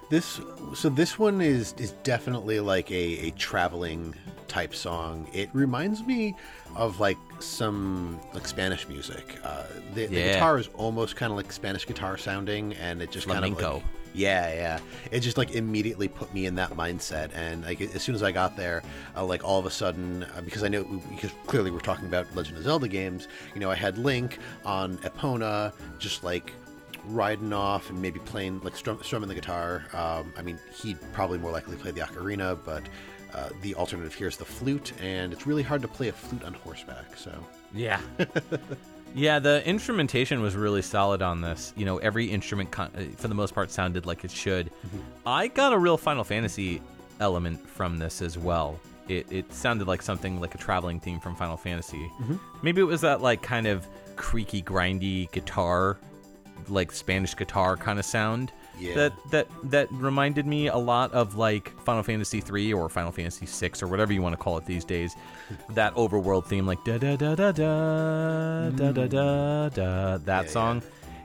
[0.10, 0.40] This
[0.74, 4.16] so this one is is definitely like a, a traveling
[4.48, 5.28] type song.
[5.34, 6.36] It reminds me
[6.76, 9.38] of like some like Spanish music.
[9.44, 13.28] Uh, the, the guitar is almost kind of like Spanish guitar sounding, and it just
[13.28, 14.80] kind of like, yeah, yeah.
[15.12, 18.32] It just like immediately put me in that mindset, and like as soon as I
[18.32, 18.84] got there,
[19.16, 22.34] uh, like all of a sudden, uh, because I know because clearly we're talking about
[22.36, 26.54] Legend of Zelda games, you know, I had Link on Epona, just like
[27.08, 29.86] riding off and maybe playing like strum, strumming the guitar.
[29.94, 32.84] Um, I mean, he'd probably more likely play the ocarina, but
[33.34, 36.44] uh, the alternative here is the flute, and it's really hard to play a flute
[36.44, 37.16] on horseback.
[37.18, 37.32] So
[37.74, 38.00] Yeah.
[39.16, 41.74] yeah, the instrumentation was really solid on this.
[41.76, 44.72] You know, every instrument, con- uh, for the most part, sounded like it should.
[45.26, 46.82] I got a real Final Fantasy
[47.20, 48.80] element from this as well.
[49.08, 52.12] It, it sounded like something like a traveling theme from Final Fantasy.
[52.62, 55.98] Maybe it was that, like, kind of creaky, grindy guitar,
[56.70, 58.52] like Spanish guitar kind of sound.
[58.80, 58.94] Yeah.
[58.96, 63.46] That that that reminded me a lot of like Final Fantasy 3 or Final Fantasy
[63.48, 65.16] 6 or whatever you want to call it these days.
[65.72, 70.52] that overworld theme like da da da da da da da da da that Yeah,
[70.52, 70.84] song.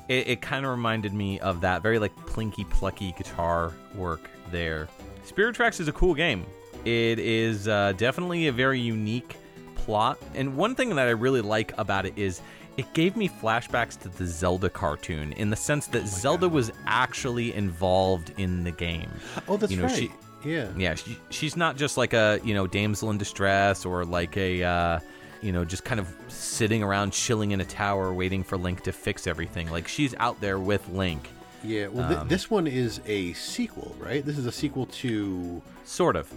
[0.09, 4.89] It, it kind of reminded me of that very like plinky plucky guitar work there.
[5.25, 6.45] Spirit Tracks is a cool game.
[6.85, 9.37] It is uh, definitely a very unique
[9.77, 10.19] plot.
[10.35, 12.41] And one thing that I really like about it is
[12.77, 17.55] it gave me flashbacks to the Zelda cartoon in the sense that Zelda was actually
[17.55, 19.11] involved in the game.
[19.49, 19.97] oh, that's You know, right.
[19.97, 20.13] she-
[20.45, 20.69] yeah.
[20.77, 24.63] Yeah, she, she's not just like a, you know, damsel in distress or like a,
[24.65, 25.01] uh,
[25.41, 28.93] you know, just kind of sitting around chilling in a tower waiting for Link to
[28.93, 29.71] fix everything.
[29.71, 31.29] Like she's out there with Link.
[31.63, 34.25] Yeah, well, Um, this one is a sequel, right?
[34.27, 35.63] This is a sequel to.
[35.85, 36.29] Sort of.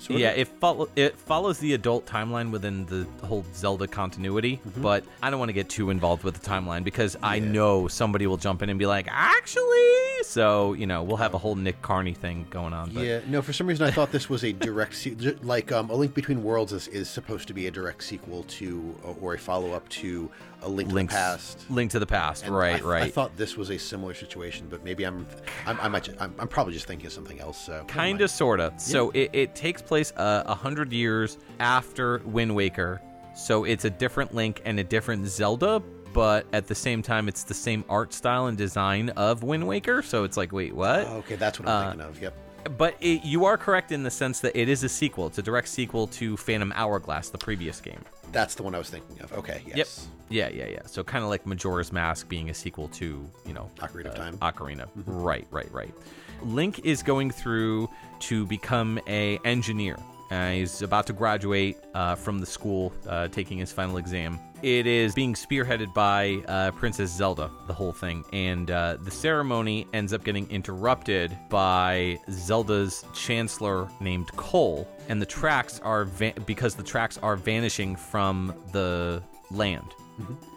[0.00, 0.38] Sort yeah, of?
[0.38, 4.82] it follow it follows the adult timeline within the whole Zelda continuity, Mm-hmm.
[4.82, 8.26] but I don't want to get too involved with the timeline because I know somebody
[8.26, 11.80] will jump in and be like, actually, so you know we'll have a whole Nick
[11.80, 12.90] Carney thing going on.
[12.90, 13.40] But Yeah, no.
[13.40, 16.42] For some reason, I thought this was a direct, se- like um, a Link Between
[16.42, 20.30] Worlds is, is supposed to be a direct sequel to, or a follow up to
[20.64, 21.70] a Link to the Past.
[21.70, 23.02] Link to the Past, And right, I, right.
[23.04, 25.26] I thought this was a similar situation, but maybe I'm,
[25.66, 27.58] I'm, I might, I'm, I'm probably just thinking of something else.
[27.58, 28.80] So kind of, sort of.
[28.80, 33.00] So it, it takes place uh, a hundred years after Wind Waker.
[33.36, 37.42] So it's a different Link and a different Zelda, but at the same time, it's
[37.42, 40.02] the same art style and design of Wind Waker.
[40.02, 41.06] So it's like, wait, what?
[41.06, 42.22] Okay, that's what uh, I'm thinking of.
[42.22, 42.34] Yep.
[42.76, 45.26] But it, you are correct in the sense that it is a sequel.
[45.26, 48.00] It's a direct sequel to Phantom Hourglass, the previous game.
[48.32, 49.32] That's the one I was thinking of.
[49.34, 49.62] Okay.
[49.66, 49.76] Yes.
[49.76, 49.88] Yep.
[50.30, 50.86] Yeah, yeah, yeah.
[50.86, 54.16] So kind of like Majora's Mask being a sequel to, you know, Ocarina of uh,
[54.16, 54.38] Time.
[54.38, 54.88] Ocarina.
[54.98, 55.12] Mm-hmm.
[55.12, 55.94] Right, right, right.
[56.42, 57.88] Link is going through
[58.20, 59.96] to become a engineer.
[60.30, 64.38] Uh, he's about to graduate uh, from the school, uh, taking his final exam.
[64.62, 69.86] It is being spearheaded by uh, Princess Zelda, the whole thing, and uh, the ceremony
[69.92, 76.74] ends up getting interrupted by Zelda's chancellor named Cole, and the tracks are va- because
[76.74, 79.94] the tracks are vanishing from the land,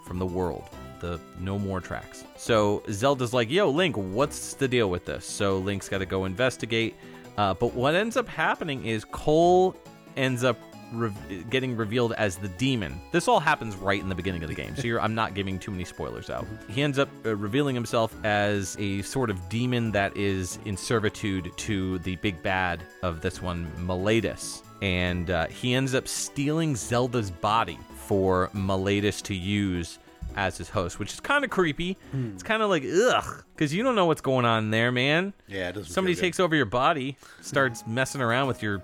[0.06, 0.64] from the world
[1.00, 2.24] the no more tracks.
[2.38, 6.26] So Zelda's like, "Yo, Link, what's the deal with this?" So Link's got to go
[6.26, 6.96] investigate.
[7.38, 9.76] Uh, but what ends up happening is Cole
[10.16, 10.58] ends up
[10.92, 11.12] re-
[11.50, 13.00] getting revealed as the demon.
[13.12, 15.60] This all happens right in the beginning of the game, so you're, I'm not giving
[15.60, 16.48] too many spoilers out.
[16.70, 21.52] He ends up uh, revealing himself as a sort of demon that is in servitude
[21.58, 24.64] to the big bad of this one, Malladus.
[24.82, 30.00] And uh, he ends up stealing Zelda's body for Malladus to use
[30.38, 31.98] as his host, which is kind of creepy.
[32.14, 35.34] It's kind of like ugh, because you don't know what's going on there, man.
[35.48, 35.92] Yeah, it doesn't.
[35.92, 38.82] Somebody takes over your body, starts messing around with your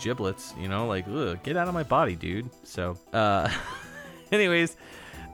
[0.00, 0.52] giblets.
[0.60, 2.50] You know, like ugh, get out of my body, dude.
[2.64, 3.48] So, uh,
[4.32, 4.76] anyways.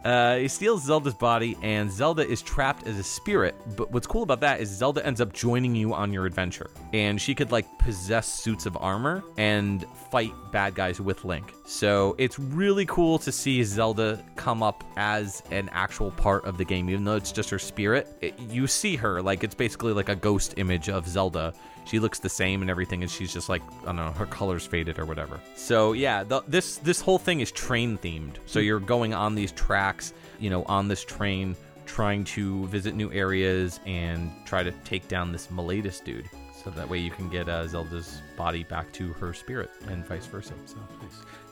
[0.05, 3.55] Uh, he steals Zelda's body, and Zelda is trapped as a spirit.
[3.75, 7.21] But what's cool about that is Zelda ends up joining you on your adventure, and
[7.21, 11.55] she could like possess suits of armor and fight bad guys with Link.
[11.65, 16.65] So it's really cool to see Zelda come up as an actual part of the
[16.65, 18.17] game, even though it's just her spirit.
[18.21, 21.55] It, you see her like it's basically like a ghost image of Zelda.
[21.85, 24.66] She looks the same and everything, and she's just like I don't know, her colors
[24.66, 25.41] faded or whatever.
[25.57, 28.37] So yeah, the, this this whole thing is train themed.
[28.47, 31.57] So you're going on these tracks, you know, on this train
[31.87, 36.28] trying to visit new areas and try to take down this Malladus dude.
[36.64, 40.24] So that way you can get uh, Zelda's body back to her spirit and vice
[40.24, 40.55] versa.
[40.64, 40.76] So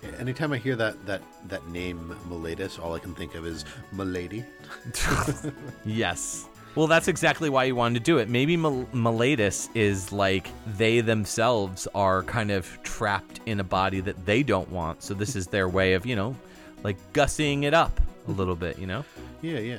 [0.03, 3.67] Yeah, Anytime I hear that that that name Malladus, all I can think of is
[3.93, 4.43] Milady.
[5.85, 6.47] Yes.
[6.75, 8.31] Well, that's exactly why you wanted to do it.
[8.31, 14.25] Maybe Mil- Malladus is like they themselves are kind of trapped in a body that
[14.25, 15.03] they don't want.
[15.03, 16.35] So this is their way of, you know,
[16.83, 19.05] like gussying it up a little bit, you know?
[19.43, 19.79] Yeah, yeah.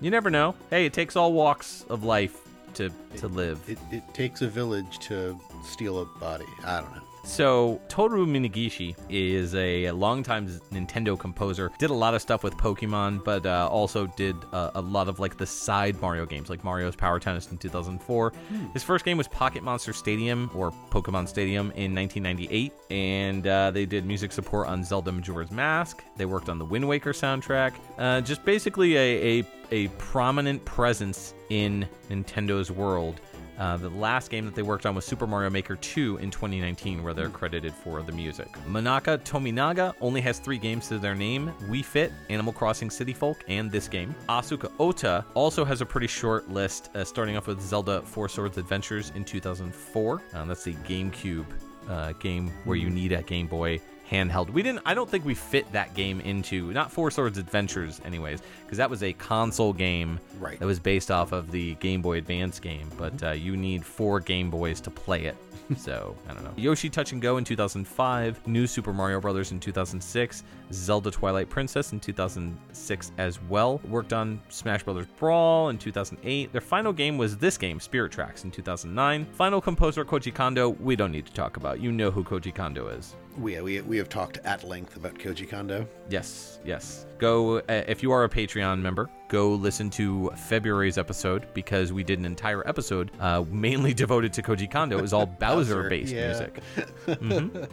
[0.00, 0.54] You never know.
[0.70, 2.40] Hey, it takes all walks of life
[2.74, 3.60] to to live.
[3.68, 6.46] It, it takes a village to steal a body.
[6.64, 7.02] I don't know.
[7.22, 11.70] So, Toru Minegishi is a longtime Nintendo composer.
[11.78, 15.20] Did a lot of stuff with Pokemon, but uh, also did uh, a lot of
[15.20, 18.32] like the side Mario games, like Mario's Power Tennis in 2004.
[18.72, 23.86] His first game was Pocket Monster Stadium or Pokemon Stadium in 1998, and uh, they
[23.86, 26.02] did music support on Zelda Majora's Mask.
[26.16, 27.74] They worked on the Wind Waker soundtrack.
[27.98, 33.20] Uh, just basically a, a a prominent presence in Nintendo's world.
[33.60, 37.02] Uh, the last game that they worked on was Super Mario Maker 2 in 2019,
[37.02, 38.50] where they're credited for the music.
[38.66, 43.44] Manaka Tominaga only has three games to their name Wii Fit, Animal Crossing City Folk,
[43.48, 44.14] and this game.
[44.30, 48.56] Asuka Ota also has a pretty short list, uh, starting off with Zelda Four Swords
[48.56, 50.22] Adventures in 2004.
[50.32, 51.44] Uh, that's the GameCube
[51.90, 53.78] uh, game where you need a Game Boy
[54.10, 54.50] handheld.
[54.50, 54.82] We didn't.
[54.84, 58.90] I don't think we fit that game into not Four Swords Adventures, anyways, because that
[58.90, 60.58] was a console game Right.
[60.58, 62.88] that was based off of the Game Boy Advance game.
[62.98, 65.36] But uh, you need four Game Boys to play it.
[65.76, 66.52] So I don't know.
[66.56, 70.42] Yoshi Touch and Go in 2005, New Super Mario Brothers in 2006,
[70.72, 73.80] Zelda Twilight Princess in 2006 as well.
[73.88, 76.50] Worked on Smash Brothers Brawl in 2008.
[76.50, 79.26] Their final game was this game, Spirit Tracks, in 2009.
[79.32, 80.70] Final composer Koji Kondo.
[80.70, 81.80] We don't need to talk about.
[81.80, 83.14] You know who Koji Kondo is.
[83.40, 85.86] We, we, we have talked at length about Koji Kondo.
[86.10, 87.06] Yes, yes.
[87.18, 89.08] Go uh, if you are a Patreon member.
[89.28, 94.42] Go listen to February's episode because we did an entire episode uh, mainly devoted to
[94.42, 94.98] Koji Kondo.
[94.98, 96.26] It was all Bowser-based yeah.
[96.26, 96.60] music.
[97.06, 97.68] Mhm.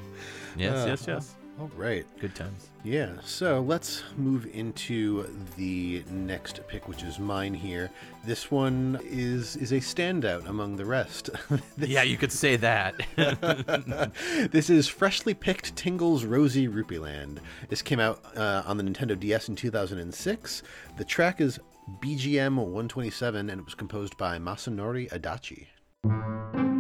[0.56, 1.36] Yes, yes, yes.
[1.60, 2.06] All right.
[2.20, 2.70] Good times.
[2.84, 7.90] Yeah, so let's move into the next pick, which is mine here.
[8.24, 11.32] This one is is a standout among the rest.
[11.78, 12.96] this, Yeah, you could say that.
[14.52, 17.42] this is freshly picked Tingle's Rosy Rupee Land.
[17.70, 20.64] This came out uh, on the Nintendo DS in 2006.
[20.98, 21.60] The track is
[22.04, 26.77] BGM 127, and it was composed by Masanori Adachi.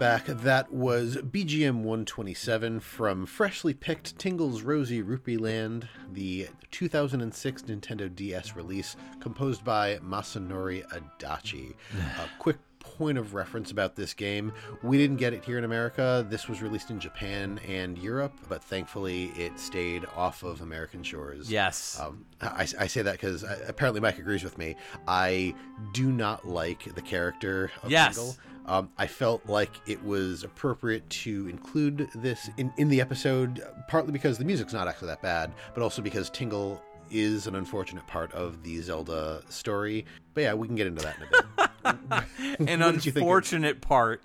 [0.00, 0.24] Back.
[0.24, 8.56] That was BGM 127 from freshly picked Tingle's Rosy Rupee Land, the 2006 Nintendo DS
[8.56, 11.74] release, composed by Masanori Adachi.
[12.18, 14.50] A quick point of reference about this game
[14.82, 16.26] we didn't get it here in America.
[16.30, 21.50] This was released in Japan and Europe, but thankfully it stayed off of American shores.
[21.52, 22.00] yes.
[22.00, 24.76] Um, I, I say that because apparently Mike agrees with me.
[25.06, 25.54] I
[25.92, 28.16] do not like the character of Yes.
[28.16, 28.36] Tingle.
[28.66, 34.12] Um, I felt like it was appropriate to include this in, in the episode, partly
[34.12, 36.80] because the music's not actually that bad, but also because Tingle
[37.10, 40.06] is an unfortunate part of the Zelda story.
[40.34, 41.44] But yeah, we can get into that in a bit.
[42.68, 44.22] An what did you think of- unfortunate part.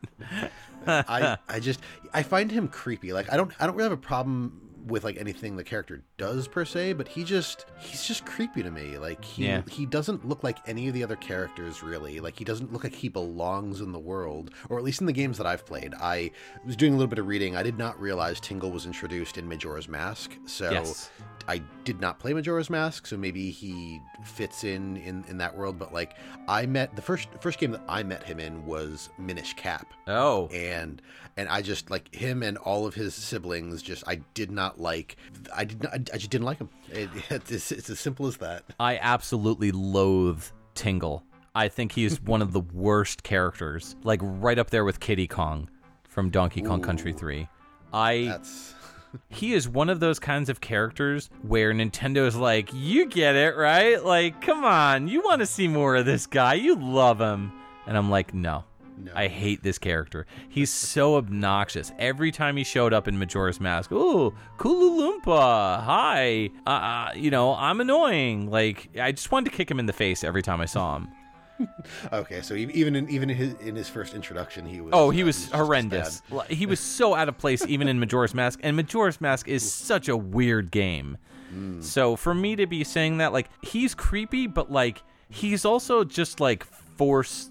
[0.87, 1.79] I, I just
[2.13, 3.13] I find him creepy.
[3.13, 6.47] Like I don't I don't really have a problem with like anything the character does
[6.47, 8.97] per se, but he just he's just creepy to me.
[8.97, 9.61] Like he Yeah.
[9.69, 12.19] he doesn't look like any of the other characters really.
[12.19, 15.13] Like he doesn't look like he belongs in the world, or at least in the
[15.13, 15.93] games that I've played.
[15.99, 16.31] I
[16.65, 17.55] was doing a little bit of reading.
[17.55, 21.09] I did not realize Tingle was introduced in Majora's Mask, so Yes.
[21.47, 25.77] I did not play Majora's Mask, so maybe he fits in, in in that world.
[25.77, 26.15] But like
[26.47, 30.47] I met the first first game that I met him in was Minish Cap, Oh,
[30.47, 31.01] and
[31.37, 33.81] and I just like him and all of his siblings.
[33.81, 35.17] Just I did not like.
[35.53, 35.93] I did not.
[35.93, 36.69] I just didn't like him.
[36.89, 38.63] It, it's, it's as simple as that.
[38.79, 41.23] I absolutely loathe Tingle.
[41.53, 45.69] I think he's one of the worst characters, like right up there with Kiddy Kong
[46.03, 47.47] from Donkey Kong Country 3.
[47.93, 48.73] I That's
[49.29, 53.55] he is one of those kinds of characters where Nintendo is like, "You get it,
[53.55, 54.03] right?
[54.03, 56.55] Like, come on, you want to see more of this guy.
[56.55, 57.51] You love him."
[57.87, 58.63] And I'm like, "No.
[58.97, 59.11] No.
[59.15, 60.25] I hate this character.
[60.49, 61.91] He's so obnoxious.
[61.99, 66.49] Every time he showed up in Majora's Mask, ooh, Kooloo-Limpah, hi.
[66.65, 68.49] Uh, uh, you know, I'm annoying.
[68.49, 71.09] Like, I just wanted to kick him in the face every time I saw him.
[72.13, 72.41] okay.
[72.41, 74.91] So even in even in his, in his first introduction, he was.
[74.93, 76.21] Oh, uh, he was just horrendous.
[76.49, 80.09] He was so out of place even in Majora's Mask, and Majora's Mask is such
[80.09, 81.17] a weird game.
[81.79, 86.41] So for me to be saying that, like, he's creepy, but like he's also just
[86.41, 87.49] like force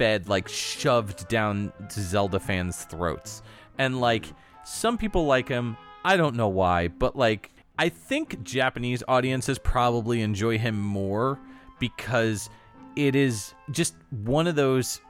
[0.00, 3.42] fed, like shoved down to Zelda fans' throats,
[3.76, 4.24] and like
[4.64, 5.76] some people like him.
[6.02, 11.38] I don't know why, but like I think Japanese audiences probably enjoy him more
[11.78, 12.48] because
[12.96, 13.94] it is just
[14.24, 15.02] one of those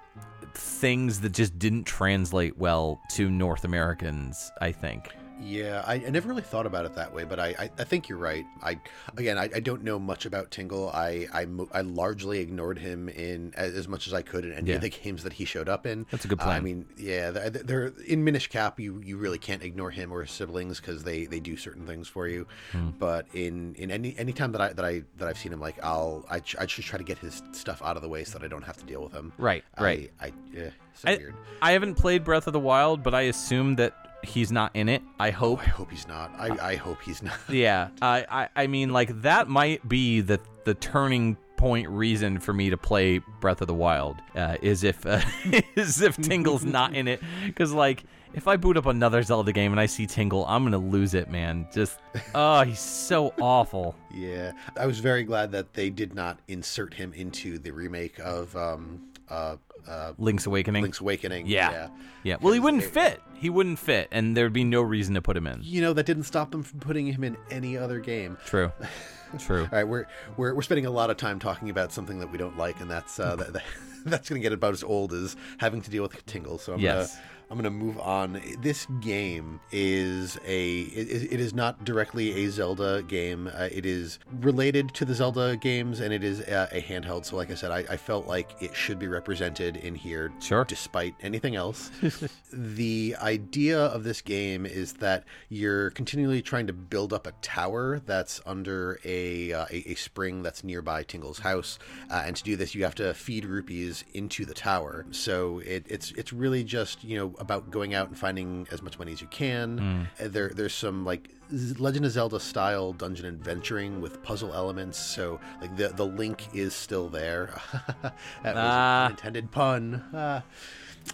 [0.55, 5.09] things that just didn't translate well to North Americans, I think.
[5.41, 8.09] Yeah, I, I never really thought about it that way, but I, I, I think
[8.09, 8.45] you're right.
[8.62, 8.78] I
[9.16, 10.91] again, I, I don't know much about Tingle.
[10.91, 14.68] I, I, I largely ignored him in as, as much as I could in any
[14.70, 14.76] Yeah.
[14.76, 16.07] of the games that he showed up in.
[16.11, 18.78] That's a good Uh, I mean, yeah, they're, they're in Minish Cap.
[18.78, 22.07] You, you really can't ignore him or his siblings because they, they do certain things
[22.09, 22.47] for you.
[22.72, 22.91] Hmm.
[22.99, 25.82] But in, in any any time that I that I that I've seen him, like
[25.82, 28.45] I'll I, I just try to get his stuff out of the way so that
[28.45, 29.32] I don't have to deal with him.
[29.38, 30.11] Right, right.
[30.20, 31.34] I, I yeah, so I, weird.
[31.62, 35.03] I haven't played Breath of the Wild, but I assume that he's not in it.
[35.18, 35.61] I Oh, hope.
[35.61, 36.31] I hope he's not.
[36.39, 37.39] I, I hope he's not.
[37.49, 42.53] Yeah, I, I, I mean, like that might be the the turning point reason for
[42.55, 45.21] me to play Breath of the Wild uh, is if uh,
[45.77, 49.73] is if Tingle's not in it, because like if I boot up another Zelda game
[49.73, 51.66] and I see Tingle, I'm gonna lose it, man.
[51.73, 51.99] Just
[52.35, 53.95] oh, he's so awful.
[54.14, 58.55] Yeah, I was very glad that they did not insert him into the remake of
[58.57, 59.57] um, uh,
[59.89, 60.83] uh, Link's Awakening.
[60.83, 61.47] Link's Awakening.
[61.47, 61.70] yeah.
[61.70, 61.89] yeah,
[62.22, 62.37] yeah.
[62.41, 63.20] Well, he wouldn't fit.
[63.35, 65.61] He wouldn't fit, and there'd be no reason to put him in.
[65.62, 68.37] You know that didn't stop them from putting him in any other game.
[68.47, 68.72] True.
[69.39, 69.62] True.
[69.62, 70.07] All right, we're
[70.37, 72.91] we're we're spending a lot of time talking about something that we don't like, and
[72.91, 73.62] that's uh, that, that,
[74.05, 76.59] that's going to get about as old as having to deal with Tingle.
[76.59, 77.14] So I'm Yes.
[77.14, 78.40] gonna I'm gonna move on.
[78.61, 83.48] This game is a it, it is not directly a Zelda game.
[83.48, 87.24] Uh, it is related to the Zelda games, and it is uh, a handheld.
[87.24, 90.64] So, like I said, I, I felt like it should be represented in here, Sure.
[90.64, 91.90] despite anything else.
[92.53, 97.98] the idea of this game is that you're continually trying to build up a tower
[98.07, 101.80] that's under a uh, a, a spring that's nearby Tingle's house,
[102.12, 105.05] uh, and to do this, you have to feed rupees into the tower.
[105.11, 108.99] So it, it's it's really just you know about going out and finding as much
[108.99, 110.09] money as you can.
[110.20, 114.99] Uh, There there's some like Legend of Zelda style dungeon adventuring with puzzle elements.
[114.99, 117.59] So like the the link is still there.
[118.03, 118.14] that
[118.45, 119.07] was Ah.
[119.07, 120.05] an intended pun.
[120.14, 120.43] Ah.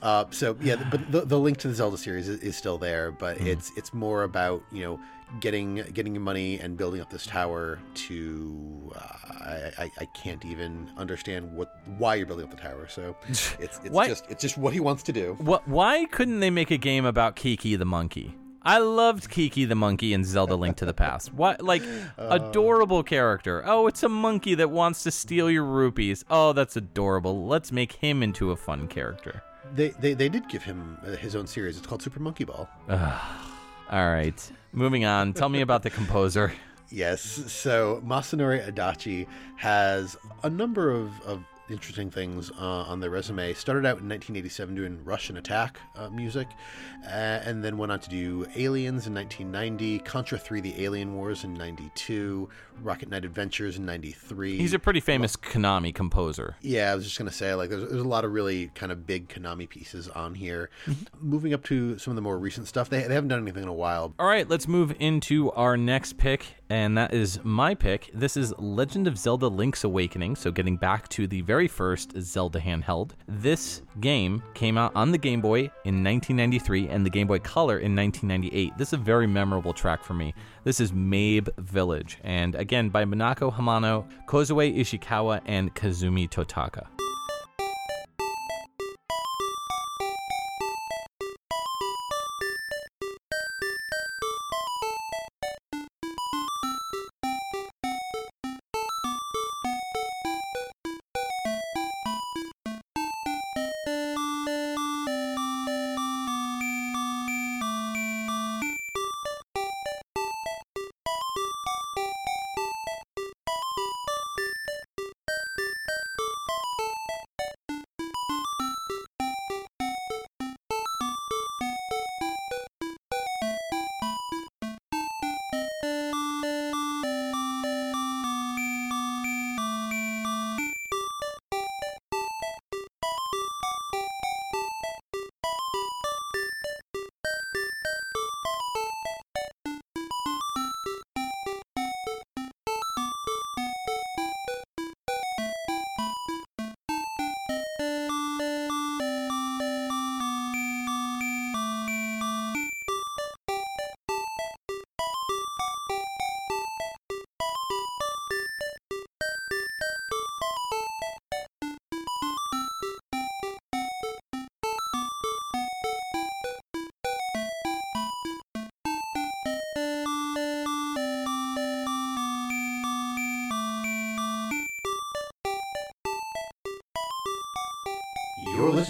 [0.03, 3.13] Uh, so yeah, but the, the link to the Zelda series is, is still there,
[3.13, 5.01] but it's it's more about you know
[5.41, 10.91] getting getting money and building up this tower to uh, I, I I can't even
[10.97, 12.89] understand what why you're building up the tower.
[12.89, 15.37] So it's it's Why- just it's just what he wants to do.
[15.39, 15.67] What?
[15.69, 18.35] Why couldn't they make a game about Kiki the monkey?
[18.63, 21.33] I loved Kiki the monkey in Zelda Link to the Past.
[21.33, 21.85] What, like,
[22.19, 23.63] adorable character.
[23.65, 26.25] Oh, it's a monkey that wants to steal your rupees.
[26.29, 27.47] Oh, that's adorable.
[27.47, 29.45] Let's make him into a fun character.
[29.73, 31.77] They they, they did give him uh, his own series.
[31.79, 32.69] It's called Super Monkey Ball.
[32.89, 35.33] All right, moving on.
[35.33, 36.53] Tell me about the composer.
[36.89, 37.21] Yes.
[37.53, 43.53] So Masanori Adachi has a number of, of interesting things uh, on their resume.
[43.55, 46.49] Started out in 1987 doing Rush'n Attack uh, music,
[47.05, 51.45] uh, and then went on to do Aliens in 1990, Contra 3: The Alien Wars
[51.45, 52.49] in 92,
[52.83, 54.59] Rocket Knight Adventures in 93.
[54.59, 56.57] He's a pretty famous Konami composer.
[56.61, 59.07] Yeah, I was just gonna say like there's, there's a lot of really kind of
[59.07, 60.71] big Konami pieces on here.
[61.21, 63.69] Moving up to some of the more recent stuff, they, they haven't done anything in
[63.69, 64.15] a while.
[64.19, 66.57] All right, let's move into our next pick.
[66.69, 68.11] and that is my pick.
[68.13, 72.61] This is Legend of Zelda Link's Awakening, so getting back to the very first Zelda
[72.61, 73.13] handheld.
[73.27, 77.79] This game came out on the Game Boy in 1993 and the Game Boy Color
[77.79, 78.77] in 1998.
[78.77, 80.35] This is a very memorable track for me.
[80.65, 86.87] This is Mabe Village, and again by Minako Hamano, Kozue Ishikawa, and Kazumi Totaka.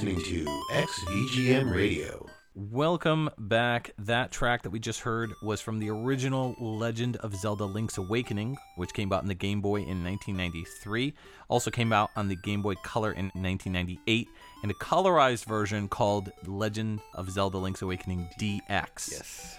[0.07, 2.27] Listening to XVGM Radio.
[2.55, 3.91] Welcome back.
[3.99, 8.57] That track that we just heard was from the original Legend of Zelda Link's Awakening,
[8.77, 11.13] which came out in the Game Boy in 1993.
[11.49, 14.29] Also came out on the Game Boy Color in 1998,
[14.63, 19.11] and a colorized version called Legend of Zelda Link's Awakening DX.
[19.11, 19.59] Yes.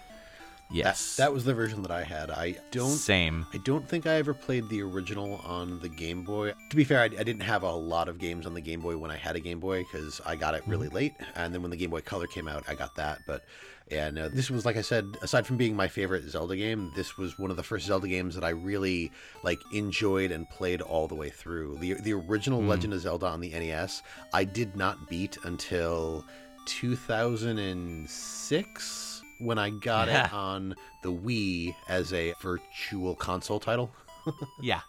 [0.69, 1.15] Yes.
[1.15, 2.29] That, that was the version that I had.
[2.29, 3.45] I don't Same.
[3.53, 6.53] I don't think I ever played the original on the Game Boy.
[6.69, 8.97] To be fair, I, I didn't have a lot of games on the Game Boy
[8.97, 11.13] when I had a Game Boy because I got it really late.
[11.35, 13.19] And then when the Game Boy Color came out, I got that.
[13.25, 13.45] But
[13.89, 17.17] and uh, this was, like I said, aside from being my favorite Zelda game, this
[17.17, 19.13] was one of the first Zelda games that I really
[19.43, 21.77] like enjoyed and played all the way through.
[21.77, 24.03] the The original Legend of Zelda on the NES,
[24.33, 26.25] I did not beat until
[26.65, 33.91] 2006 when I got it on the Wii as a virtual console title.
[34.61, 34.81] Yeah.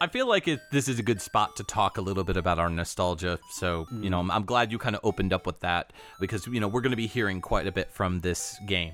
[0.00, 2.58] I feel like it, this is a good spot to talk a little bit about
[2.58, 3.38] our nostalgia.
[3.50, 6.60] So, you know, I'm, I'm glad you kind of opened up with that because, you
[6.60, 8.92] know, we're going to be hearing quite a bit from this game.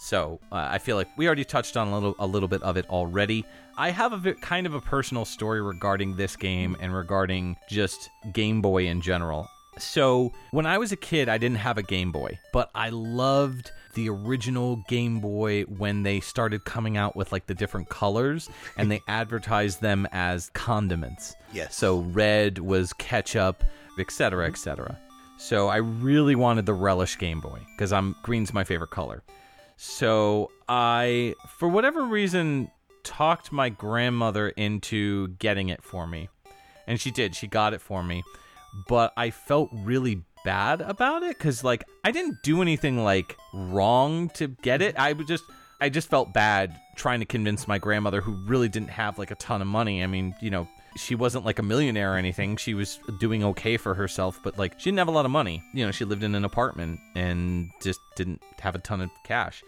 [0.00, 2.76] So uh, I feel like we already touched on a little, a little bit of
[2.76, 3.44] it already.
[3.76, 8.08] I have a bit, kind of a personal story regarding this game and regarding just
[8.32, 9.48] Game Boy in general.
[9.78, 13.72] So, when I was a kid, I didn't have a Game Boy, but I loved
[13.94, 18.48] the original Game Boy when they started coming out with like the different colors
[18.78, 21.34] and they advertised them as condiments.
[21.52, 21.76] Yes.
[21.76, 23.64] So, red was ketchup,
[23.98, 24.98] etc., etc.
[25.36, 29.22] So, I really wanted the Relish Game Boy because I'm green's my favorite color.
[29.76, 32.70] So, I for whatever reason
[33.02, 36.28] talked my grandmother into getting it for me.
[36.88, 37.34] And she did.
[37.34, 38.24] She got it for me
[38.88, 44.28] but I felt really bad about it because like I didn't do anything like wrong
[44.30, 44.98] to get it.
[44.98, 45.44] I just
[45.80, 49.34] I just felt bad trying to convince my grandmother who really didn't have like a
[49.34, 50.02] ton of money.
[50.02, 52.56] I mean, you know, she wasn't like a millionaire or anything.
[52.56, 55.62] She was doing okay for herself, but like she didn't have a lot of money.
[55.74, 59.62] You know, she lived in an apartment and just didn't have a ton of cash.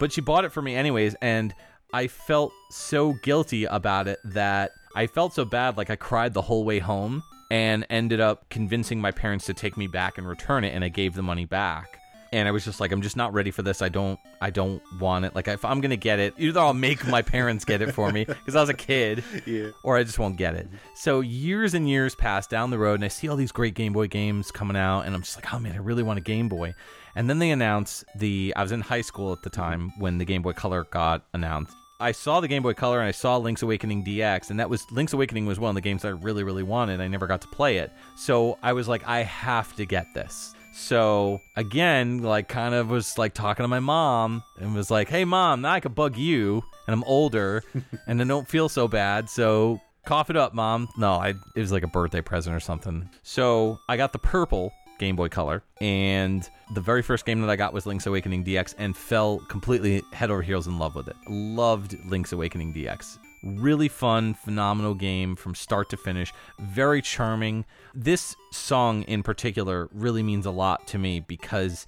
[0.00, 1.54] But she bought it for me anyways and
[1.94, 6.40] I felt so guilty about it that I felt so bad like I cried the
[6.40, 7.22] whole way home
[7.52, 10.88] and ended up convincing my parents to take me back and return it and I
[10.88, 11.98] gave the money back.
[12.32, 13.82] And I was just like I'm just not ready for this.
[13.82, 15.34] I don't I don't want it.
[15.34, 18.10] Like if I'm going to get it, either I'll make my parents get it for
[18.10, 19.68] me because I was a kid Yeah.
[19.84, 20.66] or I just won't get it.
[20.94, 23.92] So years and years pass down the road and I see all these great Game
[23.92, 26.48] Boy games coming out and I'm just like, "Oh man, I really want a Game
[26.48, 26.74] Boy."
[27.14, 30.24] And then they announce the I was in high school at the time when the
[30.24, 31.74] Game Boy Color got announced.
[32.02, 34.90] I saw the Game Boy Color and I saw Link's Awakening DX, and that was
[34.90, 37.00] Link's Awakening was one of the games that I really, really wanted.
[37.00, 40.52] I never got to play it, so I was like, I have to get this.
[40.74, 45.24] So again, like, kind of was like talking to my mom and was like, Hey,
[45.24, 47.62] mom, now I could bug you, and I'm older,
[48.08, 50.88] and I don't feel so bad, so cough it up, mom.
[50.96, 53.08] No, I it was like a birthday present or something.
[53.22, 57.56] So I got the purple Game Boy Color, and the very first game that I
[57.56, 61.16] got was Link's Awakening DX, and fell completely head over heels in love with it.
[61.28, 63.18] Loved Link's Awakening DX.
[63.44, 66.32] Really fun, phenomenal game from start to finish.
[66.60, 67.64] Very charming.
[67.94, 71.86] This song in particular really means a lot to me because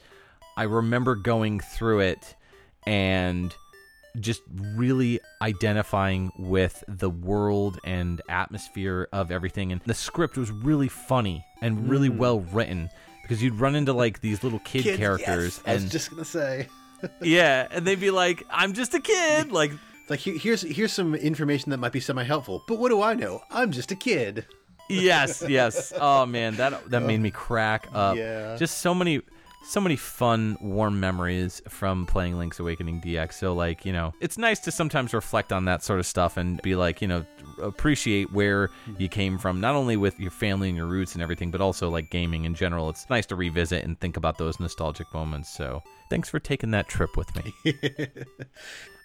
[0.57, 2.35] I remember going through it
[2.87, 3.55] and
[4.21, 4.43] just
[4.75, 9.73] really identifying with the world and atmosphere of everything.
[9.73, 12.19] And the script was really funny and really mm.
[12.19, 12.91] well written
[13.23, 16.11] because you'd run into like these little kid Kids, characters yes, I was and just
[16.11, 16.69] gonna say.
[17.21, 19.73] yeah, and they'd be like, "I'm just a kid," like.
[20.07, 23.15] It's like here's here's some information that might be semi helpful, but what do I
[23.15, 23.41] know?
[23.51, 24.45] I'm just a kid.
[24.91, 25.95] yes, yes.
[25.99, 28.19] Oh man, that that made me crack up.
[28.19, 28.57] Yeah.
[28.59, 29.23] Just so many
[29.65, 33.35] so many fun warm memories from playing Link's Awakening DX.
[33.35, 36.61] So like, you know, it's nice to sometimes reflect on that sort of stuff and
[36.63, 37.25] be like, you know,
[37.63, 41.51] appreciate where you came from, not only with your family and your roots and everything,
[41.51, 42.91] but also like gaming in general.
[42.91, 45.49] It's nice to revisit and think about those nostalgic moments.
[45.49, 47.55] So, thanks for taking that trip with me.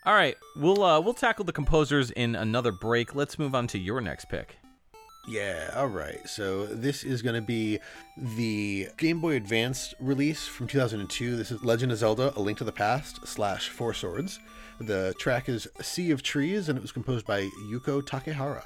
[0.05, 3.15] All right, we'll uh, we'll tackle the composers in another break.
[3.15, 4.58] Let's move on to your next pick.
[5.27, 6.27] Yeah, all right.
[6.27, 7.79] So this is going to be
[8.17, 11.35] the Game Boy Advance release from 2002.
[11.35, 14.39] This is Legend of Zelda: A Link to the Past slash Four Swords.
[14.79, 17.41] The track is "Sea of Trees" and it was composed by
[17.71, 18.63] Yuko Takehara.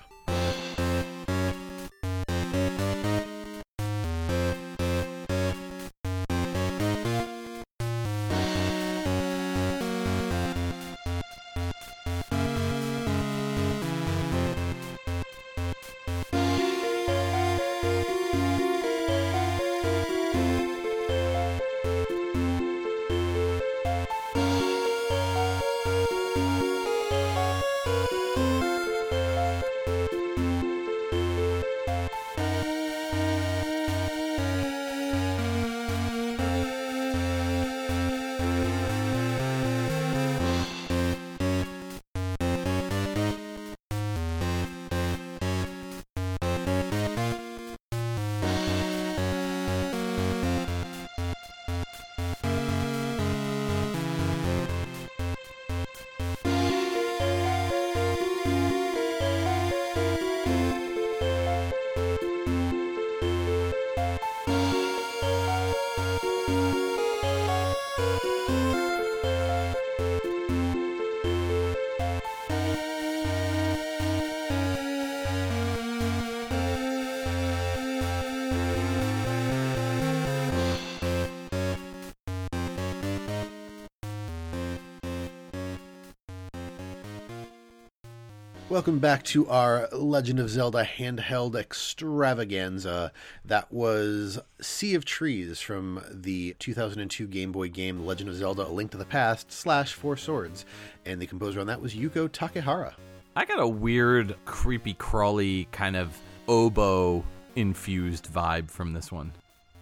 [88.74, 93.12] Welcome back to our Legend of Zelda handheld extravaganza.
[93.46, 98.70] That was Sea of Trees from the 2002 Game Boy game Legend of Zelda: A
[98.70, 100.66] Link to the Past slash Four Swords,
[101.06, 102.94] and the composer on that was Yuko Takehara.
[103.36, 106.18] I got a weird, creepy, crawly kind of
[106.48, 107.24] oboe
[107.56, 109.34] infused vibe from this one.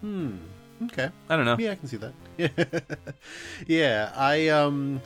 [0.02, 0.36] Hmm.
[0.84, 1.56] Okay, I don't know.
[1.58, 2.92] yeah, I can see that.
[3.66, 5.00] yeah, I um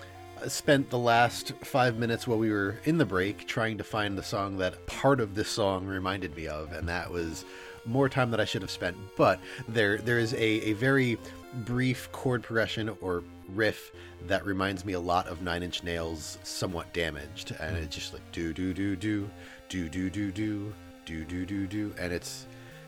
[0.48, 4.22] spent the last five minutes while we were in the break trying to find the
[4.22, 7.44] song that part of this song reminded me of, and that was
[7.84, 8.96] more time that I should have spent.
[9.16, 11.18] But there there is a, a very
[11.64, 13.92] brief chord progression or riff
[14.26, 18.22] that reminds me a lot of Nine Inch Nails' "Somewhat Damaged," and it's just like
[18.32, 19.30] do do do do
[19.68, 20.74] do do do do
[21.04, 22.46] do do do do, and it's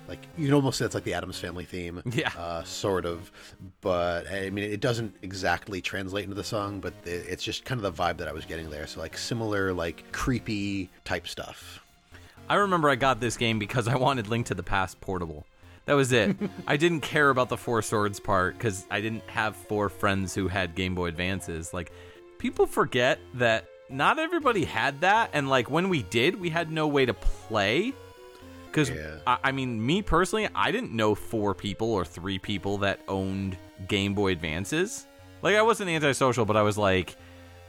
[0.08, 2.30] like you can almost say it's like the Addams Family theme, Yeah.
[2.36, 3.30] uh, sort of.
[3.82, 7.94] But I mean, it doesn't exactly translate into the song, but it's just kind of
[7.94, 8.86] the vibe that I was getting there.
[8.86, 11.84] So like similar, like creepy type stuff.
[12.48, 15.44] I remember I got this game because I wanted Link to the Past portable.
[15.84, 16.36] That was it.
[16.66, 20.48] I didn't care about the Four Swords part because I didn't have four friends who
[20.48, 21.72] had Game Boy Advances.
[21.74, 21.92] Like,
[22.38, 26.86] people forget that not everybody had that, and like when we did, we had no
[26.86, 27.92] way to play.
[28.70, 29.16] Because Yeah.
[29.26, 33.56] I, I mean, me personally, I didn't know four people or three people that owned
[33.88, 35.06] Game Boy Advances.
[35.42, 37.16] Like, I wasn't antisocial, but I was like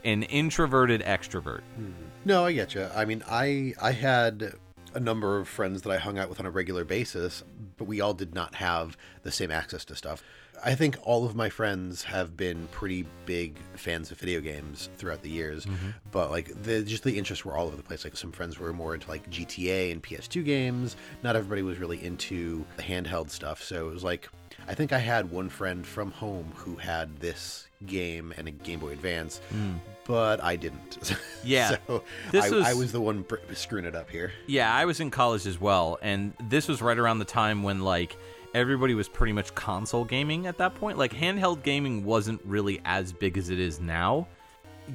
[0.04, 1.62] an introverted extrovert.
[1.76, 1.92] Hmm.
[2.26, 2.88] No, I get you.
[2.96, 4.54] I mean, I I had
[4.94, 7.44] a number of friends that I hung out with on a regular basis,
[7.78, 10.24] but we all did not have the same access to stuff.
[10.64, 15.22] I think all of my friends have been pretty big fans of video games throughout
[15.22, 15.90] the years, mm-hmm.
[16.12, 18.04] but like the just the interests were all over the place.
[18.04, 20.96] Like some friends were more into like GTA and PS2 games.
[21.24, 23.64] Not everybody was really into the handheld stuff.
[23.64, 24.30] So it was like
[24.68, 28.80] I think I had one friend from home who had this game and a Game
[28.80, 29.76] Boy Advance, hmm.
[30.06, 31.00] but I didn't.
[31.44, 31.78] Yeah.
[31.88, 34.34] so This I, was- I was the one br- screwing it up here.
[34.46, 37.80] Yeah, I was in college as well, and this was right around the time when
[37.80, 38.18] like
[38.54, 40.98] everybody was pretty much console gaming at that point.
[40.98, 44.28] Like handheld gaming wasn't really as big as it is now.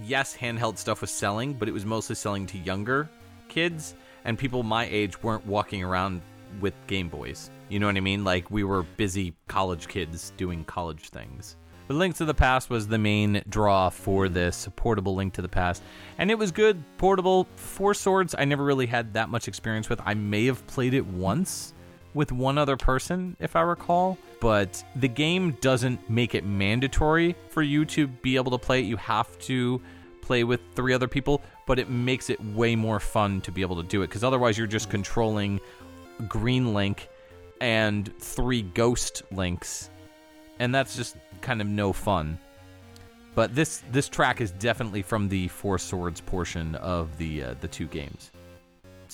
[0.04, 3.08] Yes, handheld stuff was selling, but it was mostly selling to younger
[3.48, 3.94] kids
[4.24, 6.20] and people my age weren't walking around
[6.60, 7.50] with Game Boys.
[7.68, 8.24] You know what I mean?
[8.24, 11.56] Like we were busy college kids doing college things.
[11.86, 15.48] But Link to the Past was the main draw for this portable Link to the
[15.48, 15.82] Past.
[16.16, 17.46] And it was good, portable.
[17.56, 20.00] Four Swords, I never really had that much experience with.
[20.04, 21.74] I may have played it once
[22.14, 24.16] with one other person, if I recall.
[24.40, 28.86] But the game doesn't make it mandatory for you to be able to play it.
[28.86, 29.80] You have to
[30.20, 33.76] play with three other people, but it makes it way more fun to be able
[33.76, 35.60] to do it because otherwise you're just controlling
[36.28, 37.08] Green Link
[37.60, 39.90] and three Ghost Links,
[40.58, 42.38] and that's just kind of no fun.
[43.34, 47.68] But this this track is definitely from the Four Swords portion of the uh, the
[47.68, 48.30] two games.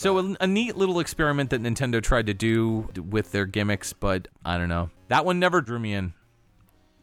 [0.00, 4.28] So a, a, neat little experiment that Nintendo tried to do with their gimmicks, but
[4.42, 4.88] I don't know.
[5.08, 6.14] That one never drew me in.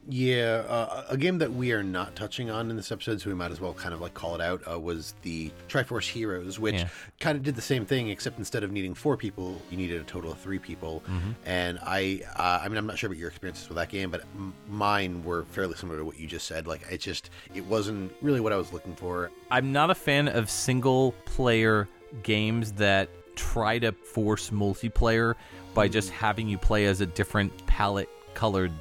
[0.10, 3.36] Yeah, uh, a game that we are not touching on in this episode, so we
[3.36, 6.74] might as well kind of like call it out, uh, was the Triforce Heroes, which
[6.74, 6.88] yeah.
[7.20, 10.04] kind of did the same thing, except instead of needing four people, you needed a
[10.04, 11.04] total of three people.
[11.08, 11.32] Mm-hmm.
[11.45, 14.22] And I, uh, I mean, I'm not sure about your experiences with that game, but
[14.34, 16.66] m- mine were fairly similar to what you just said.
[16.66, 19.30] Like, it just, it wasn't really what I was looking for.
[19.52, 21.88] I'm not a fan of single player
[22.24, 25.36] games that try to force multiplayer
[25.74, 25.93] by hmm.
[25.93, 28.72] just having you play as a different palette colored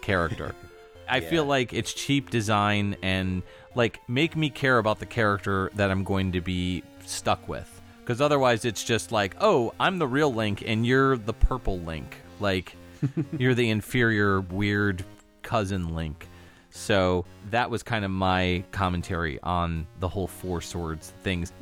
[0.00, 0.54] character.
[1.08, 1.30] I yeah.
[1.30, 3.42] feel like it's cheap design and
[3.74, 7.70] like make me care about the character that I'm going to be stuck with.
[8.00, 12.16] Because otherwise, it's just like, oh, I'm the real Link and you're the purple Link.
[12.38, 12.76] Like,
[13.38, 15.04] you're the inferior, weird
[15.42, 16.28] cousin Link.
[16.70, 21.52] So that was kind of my commentary on the whole Four Swords things.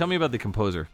[0.00, 0.88] Tell me about the composer.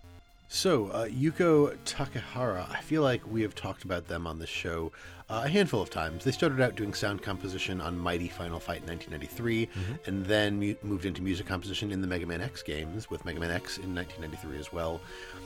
[0.49, 4.91] So, uh, Yuko Takehara, I feel like we have talked about them on this show
[5.29, 6.23] uh, a handful of times.
[6.23, 9.95] They started out doing sound composition on Mighty Final Fight in 1993, mm-hmm.
[10.07, 13.41] and then mu- moved into music composition in the Mega Man X games with Mega
[13.41, 15.01] Man X in 1993 as well.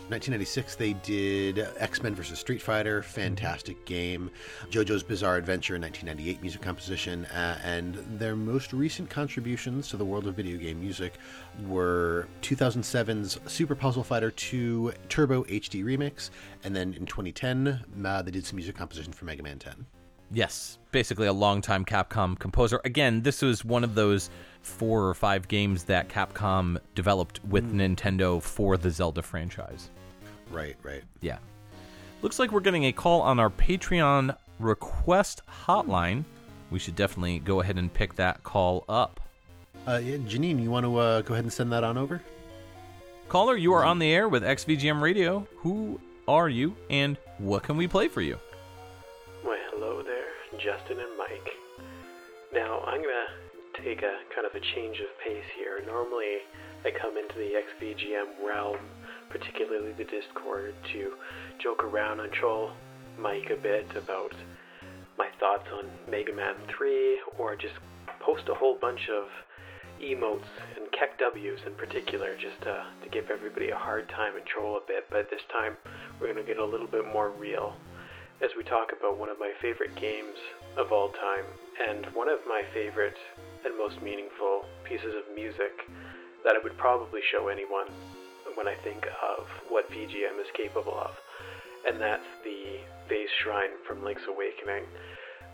[0.09, 2.39] 1996, they did X Men vs.
[2.39, 4.31] Street Fighter, fantastic game.
[4.71, 7.25] JoJo's Bizarre Adventure in 1998, music composition.
[7.27, 11.15] Uh, and their most recent contributions to the world of video game music
[11.69, 16.31] were 2007's Super Puzzle Fighter 2 Turbo HD Remix,
[16.65, 19.87] and then in 2010, uh, they did some music composition for Mega Man 10.
[20.33, 22.81] Yes, basically a longtime Capcom composer.
[22.85, 24.31] Again, this was one of those
[24.63, 27.97] four or five games that Capcom developed with mm.
[27.97, 29.91] Nintendo for the Zelda franchise.
[30.51, 31.03] Right, right.
[31.21, 31.39] Yeah.
[32.23, 36.25] Looks like we're getting a call on our Patreon request hotline.
[36.71, 39.21] We should definitely go ahead and pick that call up.
[39.87, 42.21] Uh, yeah, Janine, you want to uh, go ahead and send that on over?
[43.29, 45.47] Caller, you are on the air with XVGM Radio.
[45.59, 48.39] Who are you, and what can we play for you?
[49.45, 51.51] Well, hello there, Justin and Mike.
[52.53, 53.15] Now, I'm going
[53.75, 55.83] to take a kind of a change of pace here.
[55.87, 56.39] Normally,
[56.85, 58.79] I come into the XVGM realm
[59.31, 61.13] particularly the Discord, to
[61.63, 62.73] joke around and troll
[63.19, 64.35] Mike a bit about
[65.17, 67.75] my thoughts on Mega Man 3, or just
[68.21, 69.29] post a whole bunch of
[70.03, 74.77] emotes and KEKWs in particular, just to, to give everybody a hard time and troll
[74.77, 75.07] a bit.
[75.11, 75.77] But this time,
[76.21, 77.75] we're going to get a little bit more real
[78.43, 80.37] as we talk about one of my favorite games
[80.79, 81.45] of all time,
[81.77, 83.17] and one of my favorite
[83.65, 85.73] and most meaningful pieces of music
[86.45, 87.87] that I would probably show anyone
[88.57, 91.13] when I think of what VGM is capable of,
[91.87, 94.85] and that's the Face Shrine from Link's Awakening.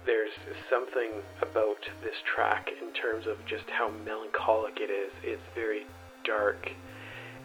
[0.06, 0.30] There's
[0.70, 5.10] something about this track in terms of just how melancholic it is.
[5.24, 5.82] It's very
[6.24, 6.70] dark.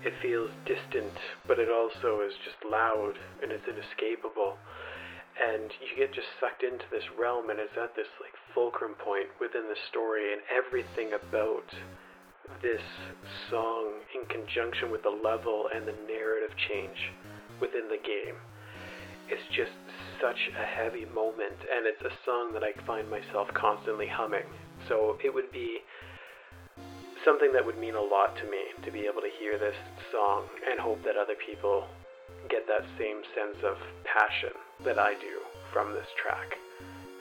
[0.05, 4.57] It feels distant, but it also is just loud and it's inescapable.
[5.41, 9.29] And you get just sucked into this realm, and it's at this like fulcrum point
[9.39, 11.65] within the story, and everything about
[12.61, 12.81] this
[13.49, 17.09] song in conjunction with the level and the narrative change
[17.59, 18.37] within the game.
[19.29, 19.73] It's just
[20.21, 24.45] such a heavy moment, and it's a song that I find myself constantly humming.
[24.87, 25.79] So it would be
[27.25, 29.75] something that would mean a lot to me to be able to hear this
[30.11, 31.85] song and hope that other people
[32.49, 34.53] get that same sense of passion
[34.85, 35.41] that I do
[35.73, 36.57] from this track.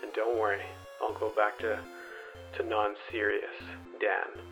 [0.03, 0.62] And don't worry,
[1.03, 1.80] I'll go back to
[2.57, 3.62] to non-serious
[4.01, 4.42] Dan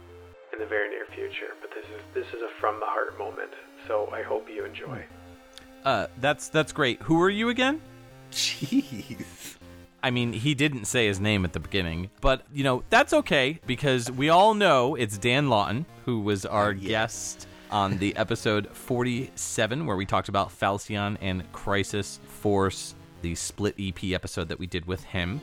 [0.52, 1.52] in the very near future.
[1.60, 3.50] But this is this is a from the heart moment.
[3.86, 5.04] So I hope you enjoy.
[5.84, 7.02] Uh, that's that's great.
[7.02, 7.80] Who are you again?
[8.30, 9.56] Jeez.
[10.02, 13.58] I mean, he didn't say his name at the beginning, but you know that's okay
[13.66, 16.88] because we all know it's Dan Lawton who was our yeah.
[16.88, 23.74] guest on the episode 47 where we talked about Falsion and Crisis Force the split
[23.78, 25.40] EP episode that we did with him.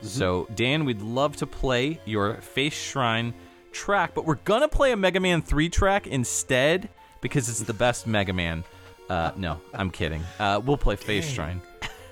[0.00, 3.32] So, Dan, we'd love to play your Face Shrine
[3.70, 6.88] track, but we're gonna play a Mega Man 3 track instead
[7.20, 8.64] because it's the best Mega Man.
[9.08, 10.22] Uh, no, I'm kidding.
[10.40, 11.60] Uh, we'll play Face Shrine.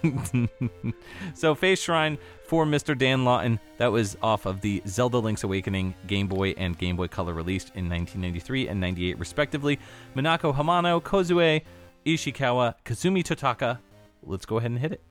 [1.35, 2.97] so, Face Shrine for Mr.
[2.97, 3.61] Dan Lawton.
[3.79, 7.69] That was off of the Zelda Link's Awakening Game Boy and Game Boy Color released
[7.75, 9.79] in 1993 and 98, respectively.
[10.17, 11.63] Minako Hamano, Kozue
[12.07, 13.79] Ishikawa, Kazumi Totaka.
[14.23, 15.03] Let's go ahead and hit it.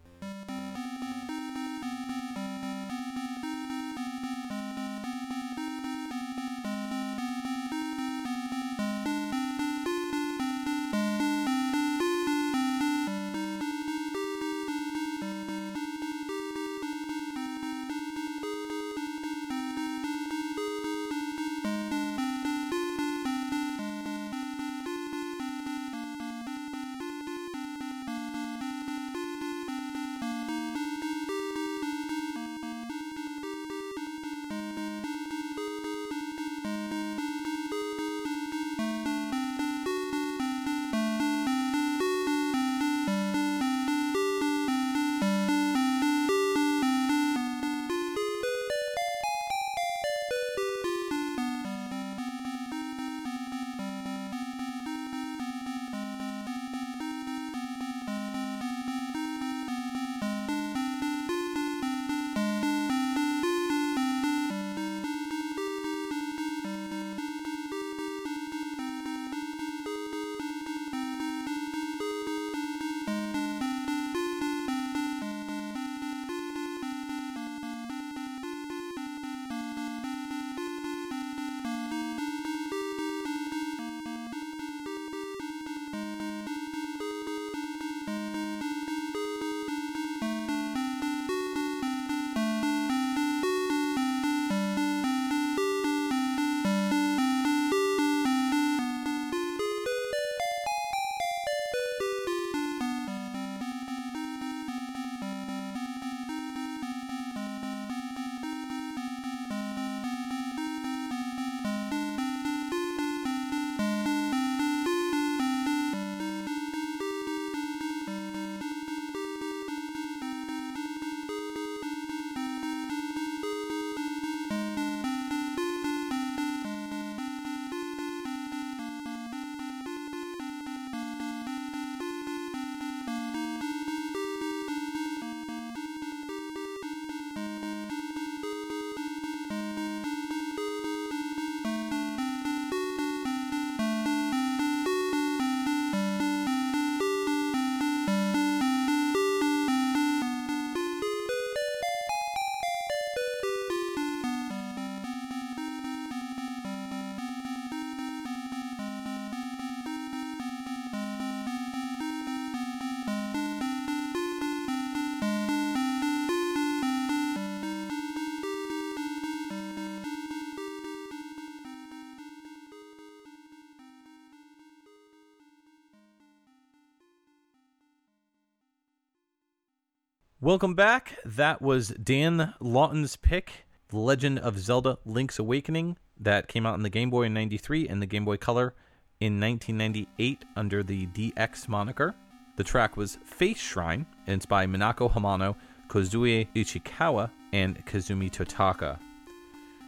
[180.41, 181.17] Welcome back.
[181.25, 186.81] That was Dan Lawton's pick, The Legend of Zelda Link's Awakening, that came out in
[186.81, 188.73] the Game Boy in 93 and the Game Boy Color
[189.19, 192.15] in 1998 under the DX moniker.
[192.55, 195.57] The track was Face Shrine, and it's by Minako Hamano,
[195.89, 198.97] Kozue Ishikawa, and Kazumi Totaka.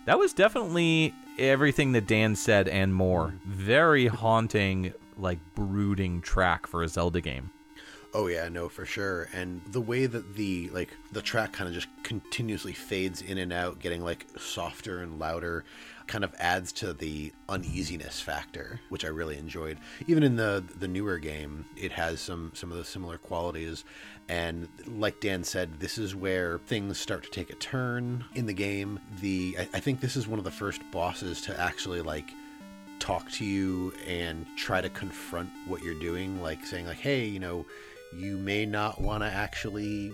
[0.04, 3.34] That was definitely everything that Dan said and more.
[3.46, 7.52] Very haunting, like brooding track for a Zelda game.
[8.14, 9.30] Oh yeah, no, for sure.
[9.34, 13.54] And the way that the like the track kind of just continuously fades in and
[13.54, 15.64] out, getting like softer and louder,
[16.08, 19.78] kind of adds to the uneasiness factor, which I really enjoyed.
[20.08, 23.86] Even in the the newer game, it has some some of the similar qualities.
[24.28, 28.54] And like Dan said, this is where things start to take a turn in the
[28.54, 29.00] game.
[29.22, 32.30] The I, I think this is one of the first bosses to actually like
[33.00, 37.40] talk to you and try to confront what you're doing, like saying like, hey, you
[37.40, 37.66] know
[38.16, 40.12] you may not want to actually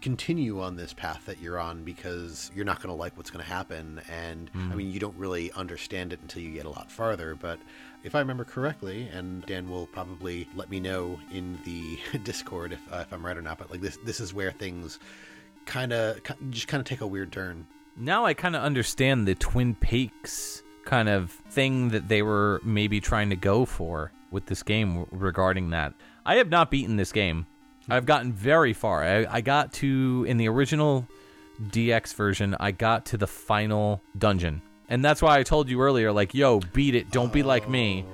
[0.00, 3.44] continue on this path that you're on because you're not going to like what's going
[3.44, 4.00] to happen.
[4.10, 7.34] And i mean you don't really understand it until you get a lot farther.
[7.34, 7.58] But
[8.04, 12.92] if i remember correctly and dan will probably let me know in the discord if,
[12.92, 15.00] uh, if i'm right or not but like this this is where things
[15.66, 16.20] kind of
[16.50, 17.66] just kind of take a weird turn.
[17.96, 23.00] Now I kind of understand the Twin Peaks kind of thing that they were maybe
[23.00, 25.92] trying to go for with this game regarding that.
[26.26, 27.46] I have not beaten this game.
[27.88, 29.04] I've gotten very far.
[29.04, 31.06] I, I got to in the original
[31.62, 32.56] DX version.
[32.58, 36.58] I got to the final dungeon, and that's why I told you earlier, like, "Yo,
[36.72, 37.12] beat it!
[37.12, 38.04] Don't be like me."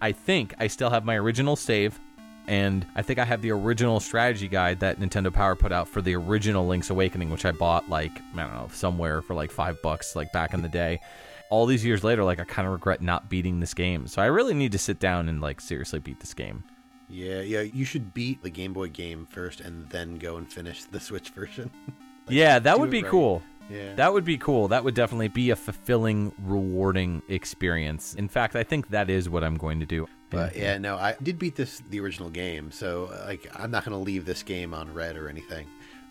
[0.00, 2.00] I think I still have my original save,
[2.48, 6.02] and I think I have the original strategy guide that Nintendo Power put out for
[6.02, 9.80] the original Link's Awakening, which I bought like I don't know somewhere for like five
[9.80, 10.98] bucks, like back in the day.
[11.50, 14.08] All these years later, like I kind of regret not beating this game.
[14.08, 16.64] So I really need to sit down and like seriously beat this game.
[17.10, 17.62] Yeah, yeah.
[17.62, 21.30] You should beat the Game Boy game first, and then go and finish the Switch
[21.36, 21.70] version.
[22.26, 23.10] Like, yeah, that would be right.
[23.10, 23.42] cool.
[23.70, 23.94] Yeah.
[23.94, 24.68] That would be cool.
[24.68, 28.14] That would definitely be a fulfilling, rewarding experience.
[28.14, 30.08] In fact, I think that is what I'm going to do.
[30.28, 33.96] But yeah, no, I did beat this the original game, so like I'm not going
[33.96, 35.66] to leave this game on red or anything.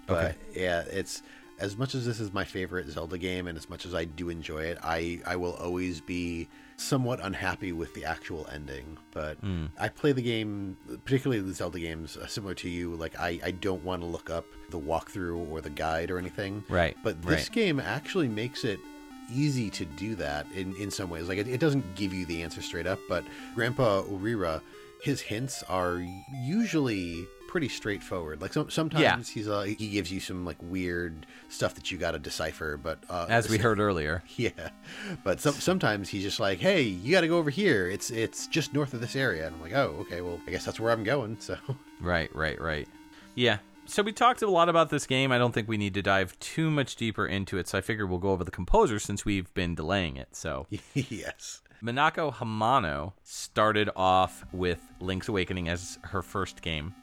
[0.07, 1.21] But yeah, it's
[1.59, 4.29] as much as this is my favorite Zelda game, and as much as I do
[4.29, 8.97] enjoy it, I I will always be somewhat unhappy with the actual ending.
[9.11, 9.65] But Hmm.
[9.79, 12.95] I play the game, particularly the Zelda games, uh, similar to you.
[12.95, 16.63] Like I I don't want to look up the walkthrough or the guide or anything.
[16.69, 17.51] Right, But this right.
[17.51, 18.79] game actually makes it
[19.31, 21.27] easy to do that in, in some ways.
[21.27, 23.23] Like it, it doesn't give you the answer straight up, but
[23.55, 24.61] Grandpa Ulrira,
[25.03, 26.03] his hints are
[26.33, 28.41] usually pretty straightforward.
[28.41, 32.11] Like some, sometimes he's uh, he gives you some like weird stuff that you got
[32.11, 34.23] to decipher, but uh, As we heard earlier.
[34.37, 34.69] yeah.
[35.23, 37.89] But some, sometimes he's just like, "Hey, you got to go over here.
[37.89, 40.21] It's it's just north of this area." And I'm like, "Oh, okay.
[40.21, 41.57] Well, I guess that's where I'm going." So
[41.99, 42.87] Right, right, right.
[43.33, 43.57] Yeah.
[43.85, 45.31] So we talked a lot about this game.
[45.31, 47.67] I don't think we need to dive too much deeper into it.
[47.67, 50.35] So I figured we'll go over the composer since we've been delaying it.
[50.35, 51.61] So yes.
[51.81, 56.93] Minako Hamano started off with Link's Awakening as her first game.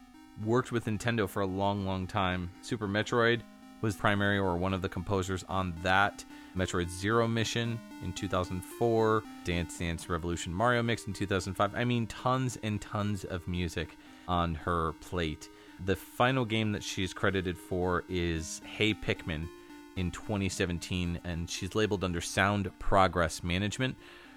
[0.45, 2.51] Worked with Nintendo for a long, long time.
[2.61, 3.41] Super Metroid
[3.80, 6.24] was primary or one of the composers on that.
[6.57, 9.22] Metroid Zero Mission in 2004.
[9.45, 11.74] Dance Dance Revolution Mario Mix in 2005.
[11.74, 13.97] I mean, tons and tons of music
[14.28, 15.49] on her plate.
[15.84, 19.49] The final game that she's credited for is Hey Pikmin
[19.97, 23.97] in 2017, and she's labeled under Sound Progress Management.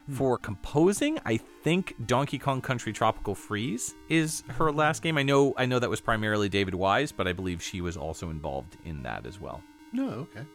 [0.10, 0.16] Hmm.
[0.16, 5.20] For composing, I think Donkey Kong Country Tropical Freeze is her last game.
[5.20, 8.32] I know I know that was primarily David Wise, but I believe she was also
[8.32, 9.62] involved in that as well.
[9.94, 10.46] No, okay.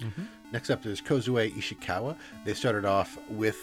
[0.00, 0.24] Mm-hmm.
[0.50, 2.16] Next up, is Kozue Ishikawa.
[2.44, 3.56] They started off with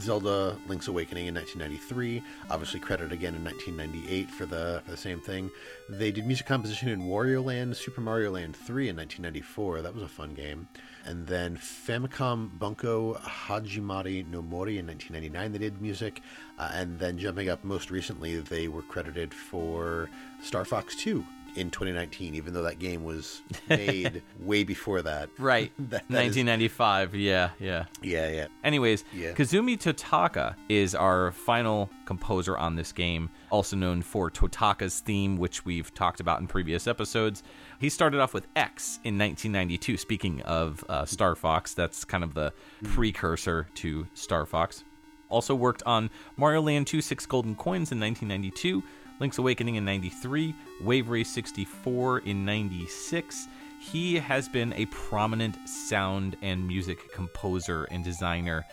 [0.00, 5.20] Zelda Link's Awakening in 1993, obviously credited again in 1998 for the, for the same
[5.20, 5.50] thing.
[5.88, 9.82] They did music composition in Wario Land, Super Mario Land 3 in 1994.
[9.82, 10.68] That was a fun game.
[11.04, 16.22] And then Famicom Bunko Hajimari no Mori in 1999, they did music.
[16.58, 20.10] Uh, and then jumping up most recently, they were credited for
[20.42, 21.24] Star Fox 2
[21.58, 25.28] in 2019, even though that game was made way before that.
[25.38, 25.72] Right.
[25.78, 27.14] That- that is- 1995.
[27.14, 27.84] Yeah, yeah.
[28.02, 28.46] yeah, yeah.
[28.64, 29.32] Anyways, Yeah.
[29.32, 35.64] Kazumi Totaka is our final composer on this game, also known for Totaka's theme, which
[35.64, 37.42] we've talked about in previous episodes.
[37.80, 39.96] He started off with X in 1992.
[39.98, 42.52] Speaking of uh, Star Fox, that's kind of the
[42.84, 44.84] precursor to Star Fox.
[45.30, 48.82] Also worked on Mario Land 2 Six Golden Coins in 1992,
[49.20, 53.48] Link's Awakening in 93, Wave Race 64 in 96.
[53.80, 58.64] He has been a prominent sound and music composer and designer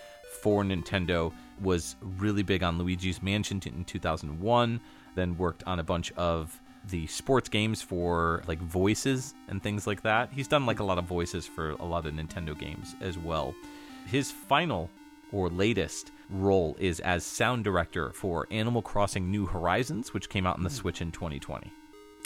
[0.41, 1.33] for Nintendo.
[1.61, 4.79] Was really big on Luigi's Mansion in 2001,
[5.15, 10.03] then worked on a bunch of the sports games for like voices and things like
[10.03, 10.29] that.
[10.31, 13.55] He's done like a lot of voices for a lot of Nintendo games as well.
[14.05, 14.91] His final
[15.31, 20.57] or latest role is as sound director for Animal Crossing New Horizons, which came out
[20.57, 20.75] on the hmm.
[20.75, 21.71] Switch in 2020.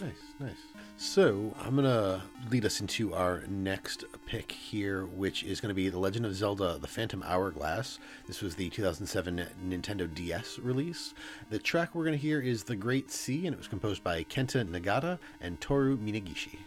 [0.01, 0.55] Nice, nice.
[0.95, 5.99] So I'm gonna lead us into our next pick here, which is gonna be The
[5.99, 7.99] Legend of Zelda: The Phantom Hourglass.
[8.27, 11.13] This was the 2007 Nintendo DS release.
[11.49, 14.65] The track we're gonna hear is "The Great Sea," and it was composed by Kenta
[14.65, 16.59] Nagata and Toru Minegishi.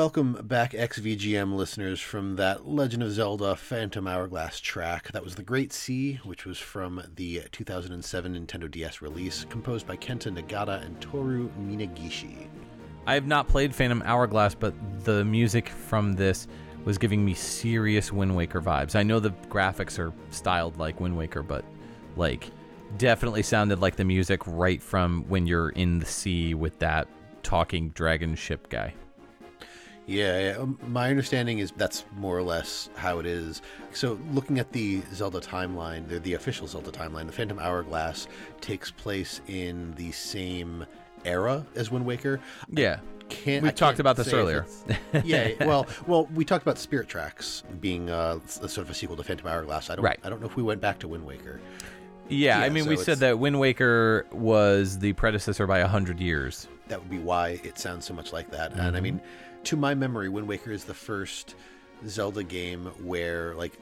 [0.00, 5.12] Welcome back, XVGM listeners, from that Legend of Zelda Phantom Hourglass track.
[5.12, 9.98] That was The Great Sea, which was from the 2007 Nintendo DS release, composed by
[9.98, 12.48] Kenta Nagata and Toru Minegishi.
[13.06, 14.72] I have not played Phantom Hourglass, but
[15.04, 16.48] the music from this
[16.86, 18.96] was giving me serious Wind Waker vibes.
[18.96, 21.62] I know the graphics are styled like Wind Waker, but
[22.16, 22.50] like
[22.96, 27.06] definitely sounded like the music right from when you're in the sea with that
[27.42, 28.94] talking dragon ship guy.
[30.10, 30.56] Yeah, yeah.
[30.58, 33.62] Um, my understanding is that's more or less how it is.
[33.92, 38.26] So, looking at the Zelda timeline, the, the official Zelda timeline, the Phantom Hourglass
[38.60, 40.84] takes place in the same
[41.24, 42.40] era as Wind Waker.
[42.70, 42.98] Yeah.
[43.28, 44.66] Can't, We talked about this earlier.
[45.22, 49.16] yeah, well, well, we talked about Spirit Tracks being uh, s- sort of a sequel
[49.16, 49.88] to Phantom Hourglass.
[49.88, 50.18] I don't, Right.
[50.24, 51.60] I don't know if we went back to Wind Waker.
[52.28, 56.66] Yeah, I mean, so we said that Wind Waker was the predecessor by 100 years.
[56.88, 58.72] that would be why it sounds so much like that.
[58.72, 58.96] And Mm-hmm.
[58.96, 59.20] I mean,
[59.64, 61.54] to my memory, Wind Waker is the first
[62.06, 63.78] Zelda game where like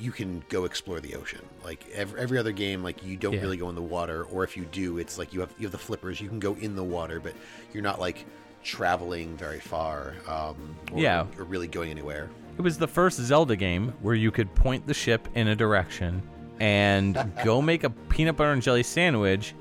[0.00, 1.40] you can go explore the ocean.
[1.64, 3.40] Like every, every other game, like you don't Yeah.
[3.42, 5.72] really go in the water, or if you do, it's like you have you have
[5.72, 6.20] the flippers.
[6.20, 7.34] You can go in the water, but
[7.72, 8.24] you're not like
[8.64, 10.14] traveling very far.
[10.28, 11.26] Um, or, Yeah.
[11.38, 12.30] or really going anywhere.
[12.58, 16.22] It was the first Zelda game where you could point the ship in a direction
[16.60, 19.54] and go make a peanut butter and jelly sandwich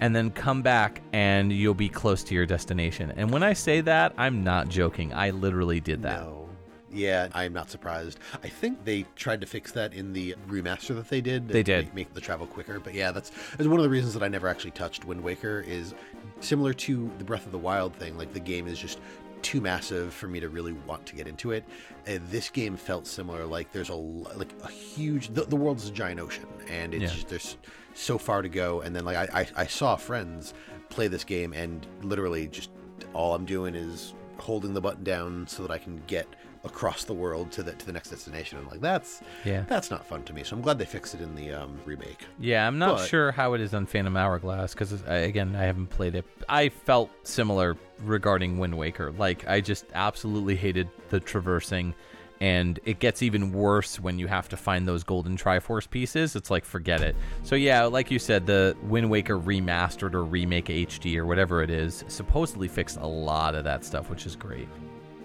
[0.00, 3.12] and then come back and you'll be close to your destination.
[3.16, 5.12] And when I say that, I'm not joking.
[5.14, 6.20] I literally did that.
[6.20, 6.42] No.
[6.92, 8.18] Yeah, I'm not surprised.
[8.42, 11.46] I think they tried to fix that in the remaster that they did.
[11.48, 11.86] They did.
[11.86, 12.80] Make, make the travel quicker.
[12.80, 15.62] But yeah, that's, that's one of the reasons that I never actually touched Wind Waker
[15.66, 15.94] is
[16.40, 18.16] similar to the Breath of the Wild thing.
[18.16, 19.00] Like the game is just
[19.42, 21.64] too massive for me to really want to get into it.
[22.04, 23.44] This game felt similar.
[23.44, 27.02] Like there's a like a huge the, the world is a giant ocean, and it's
[27.02, 27.08] Yeah.
[27.10, 27.56] just there's
[27.96, 28.80] so far to go.
[28.82, 30.54] And then like I, I I saw friends
[30.88, 32.70] play this game, and literally just
[33.12, 36.26] all I'm doing is holding the button down so that I can get
[36.64, 38.58] across the world to the to the next destination.
[38.58, 39.64] And like that's Yeah.
[39.68, 40.42] that's not fun to me.
[40.44, 42.24] So I'm glad they fixed it in the um, remake.
[42.40, 45.88] Yeah, I'm not But- sure how it is on Phantom Hourglass because again, I haven't
[45.88, 46.24] played it.
[46.48, 49.12] I felt similar regarding Wind Waker.
[49.12, 51.94] Like I just absolutely hated the traversing,
[52.40, 56.36] and it gets even worse when you have to find those golden Triforce pieces.
[56.36, 57.16] It's like forget it.
[57.42, 61.70] So yeah, like you said, the Wind Waker remastered or remake HD or whatever it
[61.70, 64.68] is supposedly fixed a lot of that stuff, which is great.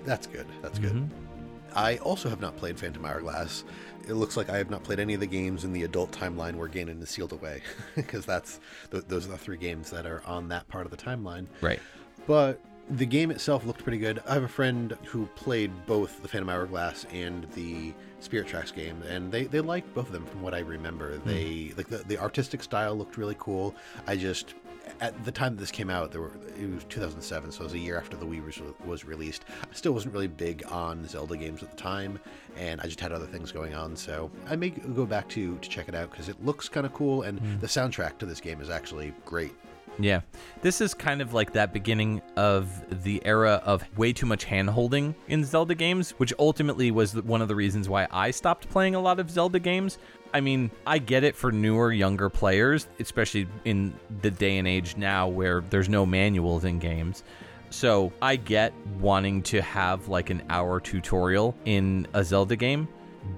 [0.06, 0.48] That's good.
[0.62, 0.94] That's good.
[0.94, 1.32] Mm-hmm.
[1.74, 3.64] I also have not played Phantom Hourglass.
[4.08, 6.56] It looks like I have not played any of the games in the adult timeline
[6.56, 7.62] where Ganon is sealed away,
[7.96, 8.60] because that's
[8.90, 11.46] th- those are the three games that are on that part of the timeline.
[11.62, 11.80] Right.
[12.28, 12.60] But
[12.92, 14.22] the game itself looked pretty good.
[14.28, 19.02] I have a friend who played both the Phantom Hourglass and the Spirit Tracks game,
[19.10, 21.18] and they, they liked both of them from what I remember.
[21.18, 21.30] Hmm.
[21.30, 23.76] They like the, the artistic style looked really cool.
[24.08, 24.56] I just
[25.00, 27.74] at the time that this came out, there were it was 2007, so it was
[27.74, 29.46] a year after the Wii was, was released.
[29.64, 32.20] I still wasn't really big on Zelda games at the time,
[32.58, 33.96] and I just had other things going on.
[33.96, 36.94] So I may go back to to check it out because it looks kind of
[36.94, 37.60] cool, and hmm.
[37.60, 39.54] the soundtrack to this game is actually great.
[40.02, 40.22] Yeah.
[40.62, 44.70] This is kind of like that beginning of the era of way too much hand
[44.70, 48.96] holding in Zelda games, which ultimately was one of the reasons why I stopped playing
[48.96, 49.98] a lot of Zelda games.
[50.34, 54.98] I mean, I get it for newer, younger players, especially in the day and age
[54.98, 57.24] now where there's no manuals in games.
[57.70, 62.88] So I get wanting to have like an hour tutorial in a Zelda game,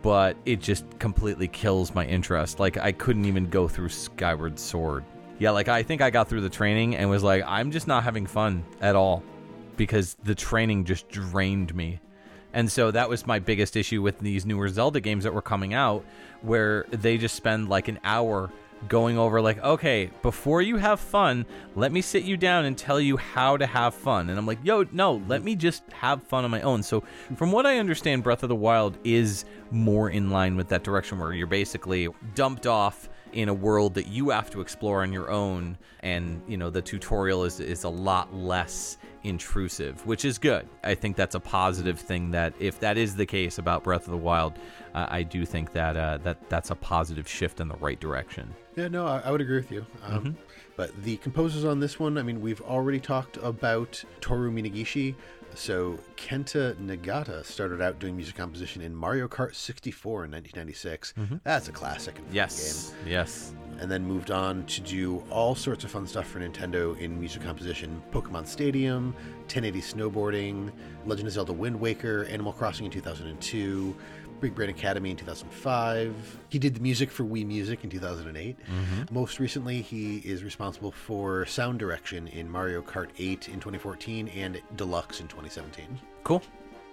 [0.01, 2.59] but it just completely kills my interest.
[2.59, 5.03] Like, I couldn't even go through Skyward Sword.
[5.43, 8.05] Yeah, like I think I got through the training and was like, I'm just not
[8.05, 9.21] having fun at all
[9.75, 11.99] because the training just drained me.
[12.53, 15.73] And so that was my biggest issue with these newer Zelda games that were coming
[15.73, 16.05] out,
[16.43, 18.53] where they just spend like an hour
[18.87, 21.45] going over, like, okay, before you have fun,
[21.75, 24.29] let me sit you down and tell you how to have fun.
[24.29, 26.83] And I'm like, yo, no, let me just have fun on my own.
[26.83, 27.03] So,
[27.35, 31.19] from what I understand, Breath of the Wild is more in line with that direction
[31.19, 35.29] where you're basically dumped off in a world that you have to explore on your
[35.29, 40.67] own and you know the tutorial is is a lot less intrusive which is good
[40.83, 44.11] i think that's a positive thing that if that is the case about breath of
[44.11, 44.53] the wild
[44.93, 48.53] uh, i do think that uh, that that's a positive shift in the right direction
[48.75, 49.85] Yeah, no, I, I would agree with you.
[50.03, 50.35] Um,
[50.75, 55.13] But the composers on this one, I mean, we've already talked about Toru Minegishi.
[55.55, 61.13] So Kenta Nagata started out doing music composition in Mario Kart 64 in 1996.
[61.17, 61.35] Mm-hmm.
[61.43, 63.53] That's a classic and yes yes.
[63.79, 67.41] And then moved on to do all sorts of fun stuff for Nintendo in music
[67.43, 68.01] composition.
[68.11, 69.13] Pokemon Stadium,
[69.47, 70.71] 1080 Snowboarding,
[71.05, 73.95] Legend of Zelda Wind Waker, Animal Crossing in 2002,
[74.43, 76.37] Big Brain Academy in 2005.
[76.49, 78.57] He did the music for Wii Music in 2008.
[78.59, 79.13] Mm-hmm.
[79.13, 84.61] Most recently, he is responsible for sound direction in Mario Kart 8 in 2014 and
[84.75, 85.97] Deluxe in 2017.
[86.25, 86.43] Cool.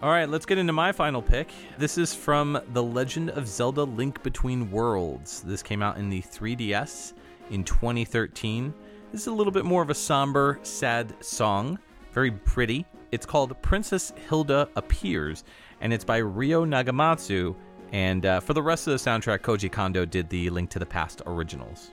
[0.01, 1.51] All right, let's get into my final pick.
[1.77, 5.41] This is from The Legend of Zelda Link Between Worlds.
[5.41, 7.15] This came out in the 3DS
[7.51, 8.73] in 2013.
[9.11, 11.81] This is a little bit more of a somber, sad song.
[12.13, 12.87] Very pretty.
[13.11, 15.43] It's called Princess Hilda Appears,
[15.81, 17.55] and it's by Ryo Nagamatsu.
[17.93, 20.87] And uh, for the rest of the soundtrack, Koji Kondo did the Link to the
[20.87, 21.91] Past originals.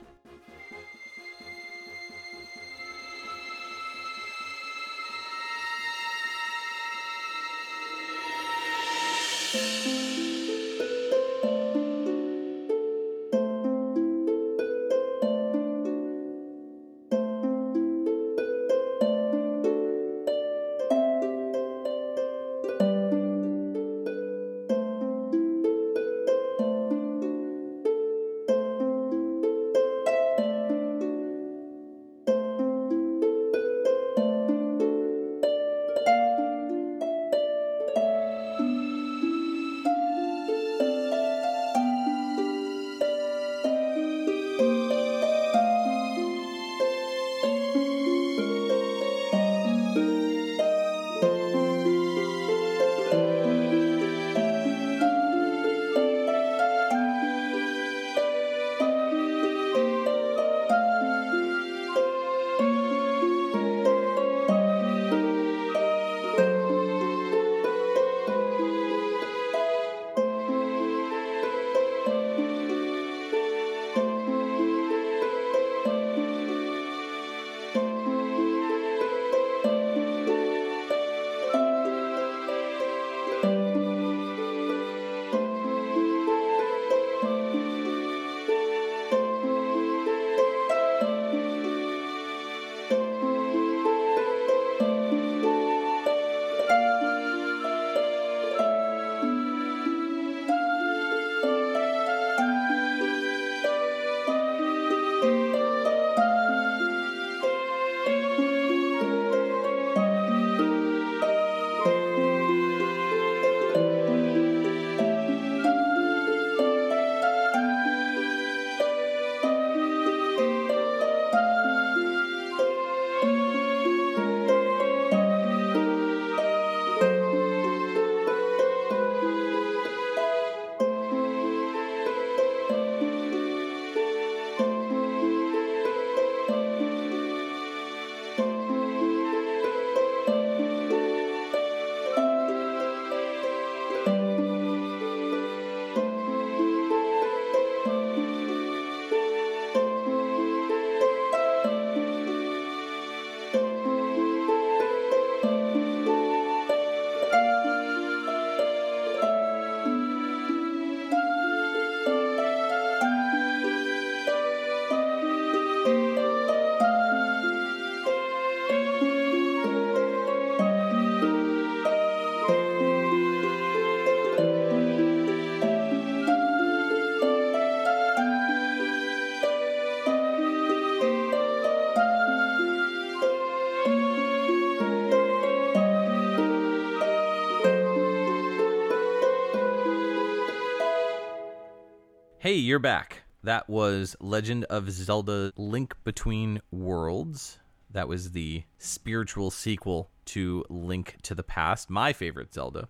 [192.48, 193.24] Hey, you're back.
[193.42, 197.58] That was Legend of Zelda Link Between Worlds.
[197.90, 202.88] That was the spiritual sequel to Link to the Past, my favorite Zelda.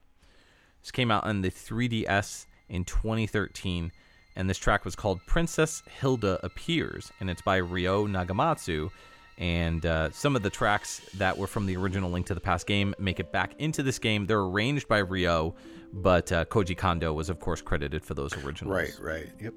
[0.80, 3.90] This came out on the 3DS in 2013,
[4.36, 8.92] and this track was called Princess Hilda Appears, and it's by Ryo Nagamatsu.
[9.38, 12.68] And uh, some of the tracks that were from the original Link to the Past
[12.68, 14.26] game make it back into this game.
[14.26, 15.56] They're arranged by Ryo,
[15.92, 18.76] but uh, Koji Kondo was, of course, credited for those originals.
[18.76, 19.28] Right, right.
[19.40, 19.54] Yep.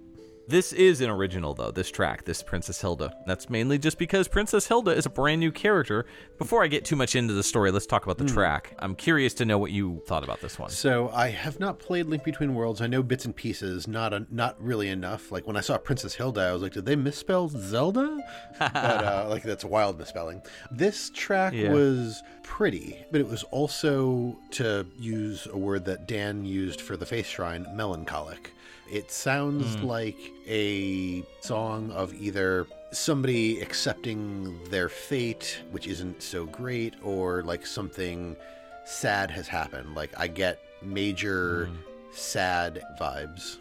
[0.52, 3.16] This is an original, though, this track, this Princess Hilda.
[3.26, 6.06] That's mainly just because Princess Hilda is a brand new character.
[6.38, 8.76] Before I get too much into the story, let's talk about the track.
[8.80, 10.70] I'm curious to know what you thought about this one.
[10.70, 12.82] So I have not played Link Between Worlds.
[12.82, 15.32] I know bits and pieces, not a, not really enough.
[15.32, 18.20] Like when I saw Princess Hilda, I was like, did they misspell Zelda?
[18.60, 20.42] but uh, like that's a wild misspelling.
[20.70, 21.72] This track Yeah.
[21.72, 27.06] was pretty, but it was also to use a word that Dan used for the
[27.06, 28.52] face shrine, melancholic.
[28.92, 29.86] It sounds hmm.
[29.86, 37.66] like a song of either somebody accepting their fate, which isn't so great, or like
[37.66, 38.36] something
[38.84, 39.96] sad has happened.
[39.96, 41.76] Like I get major hmm.
[42.12, 43.60] sad vibes.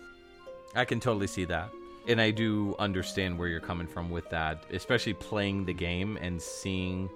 [0.75, 1.71] I can totally see that.
[2.09, 6.43] And I do understand where you're coming from with that, especially playing the game and
[6.43, 7.09] seeing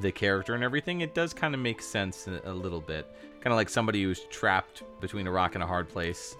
[0.00, 1.00] the character and everything.
[1.00, 3.06] It does kind of make sense a a little bit.
[3.40, 6.36] Kind of like somebody who's trapped between a rock and a hard place.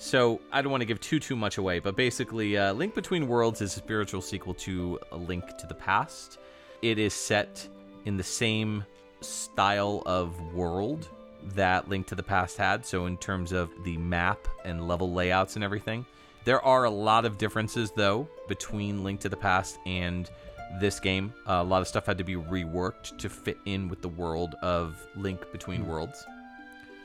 [0.00, 3.26] So I don't want to give too too much away, but basically, uh, Link Between
[3.26, 6.38] Worlds is a spiritual sequel to A Link to the Past.
[6.82, 7.66] It is set
[8.04, 8.84] in the same
[9.20, 11.08] style of world
[11.56, 12.86] that Link to the Past had.
[12.86, 16.06] So in terms of the map and level layouts and everything,
[16.44, 20.30] there are a lot of differences though between Link to the Past and
[20.80, 21.34] this game.
[21.44, 24.54] Uh, a lot of stuff had to be reworked to fit in with the world
[24.62, 26.24] of Link Between Worlds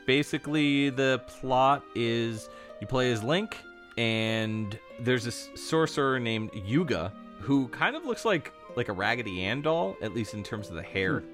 [0.06, 2.50] basically the plot is
[2.84, 3.58] you play as Link
[3.98, 9.62] and there's this sorcerer named Yuga who kind of looks like like a Raggedy Ann
[9.62, 11.20] doll at least in terms of the hair.
[11.20, 11.28] Hmm.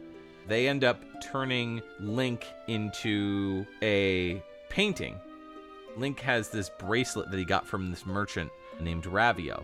[0.47, 5.19] They end up turning Link into a painting.
[5.97, 9.63] Link has this bracelet that he got from this merchant named Ravio.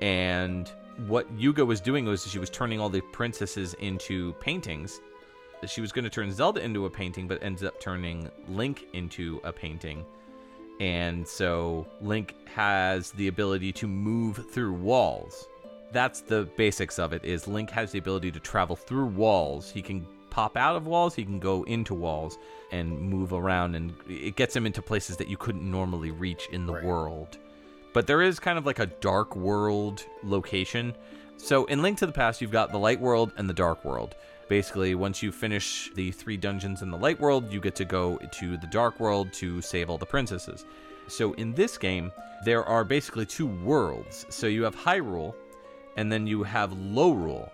[0.00, 0.72] And
[1.06, 5.00] what Yuga was doing was she was turning all the princesses into paintings
[5.64, 9.40] she was going to turn Zelda into a painting, but ends up turning Link into
[9.44, 10.04] a painting.
[10.80, 15.48] And so Link has the ability to move through walls.
[15.92, 19.70] That's the basics of it is Link has the ability to travel through walls.
[19.70, 22.38] He can pop out of walls, he can go into walls
[22.72, 26.66] and move around and it gets him into places that you couldn't normally reach in
[26.66, 26.84] the Right.
[26.84, 27.38] world.
[27.94, 30.94] But there is kind of like a dark world location.
[31.38, 34.14] So in Link to the Past, you've got the light world and the dark world.
[34.48, 38.16] Basically, once you finish the three dungeons in the light world, you get to go
[38.16, 40.64] to the dark world to save all the princesses.
[41.08, 42.12] So in this game,
[42.44, 44.26] there are basically two worlds.
[44.28, 45.34] So you have Hyrule,
[45.96, 47.50] and then you have Lowrule.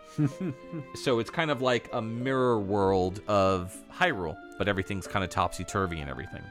[1.02, 5.64] so it's kind of like a mirror world of Hyrule, but everything's kind of topsy
[5.64, 6.43] turvy and everything.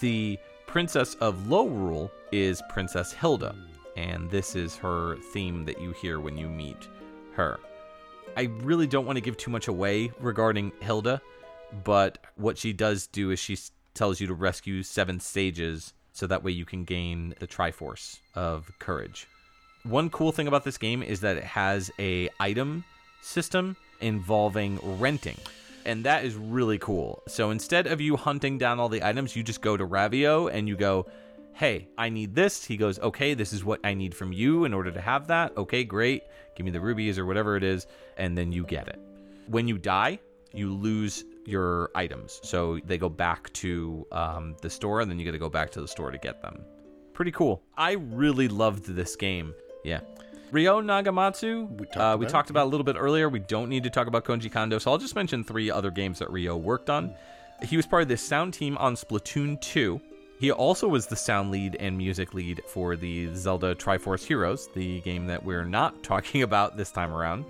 [0.00, 3.54] The princess of Lowrule is Princess Hilda,
[3.96, 6.88] and this is her theme that you hear when you meet
[7.34, 7.58] her.
[8.36, 11.20] I really don't want to give too much away regarding Hilda,
[11.84, 13.58] but what she does do is she
[13.94, 18.70] tells you to rescue seven stages so that way you can gain the Triforce of
[18.78, 19.26] Courage.
[19.84, 22.84] One cool thing about this game is that it has a item
[23.20, 25.36] system involving renting.
[25.84, 27.22] And that is really cool.
[27.26, 30.68] So instead of you hunting down all the items, you just go to Ravio and
[30.68, 31.06] you go,
[31.54, 34.74] "Hey, I need this." He goes, "Okay, this is what I need from you in
[34.74, 36.22] order to have that." Okay, great.
[36.56, 39.00] Give me the rubies or whatever it is, and then you get it.
[39.46, 40.18] When you die,
[40.52, 42.40] you lose your items.
[42.42, 45.70] So they go back to um, the store, and then you got to go back
[45.72, 46.64] to the store to get them.
[47.12, 47.62] Pretty cool.
[47.76, 49.54] I really loved this game.
[49.84, 50.00] Yeah.
[50.50, 53.28] Ryo Nagamatsu, We talked uh, we about talked about a little bit earlier.
[53.28, 56.18] We don't need to talk about Koji Kondo, so I'll just mention three other games
[56.18, 57.14] that Ryo worked on.
[57.62, 60.00] He was part of the sound team on Splatoon 2.
[60.42, 65.00] He also was the sound lead and music lead for the Zelda Triforce Heroes, the
[65.02, 67.44] game that we're not talking about this time around.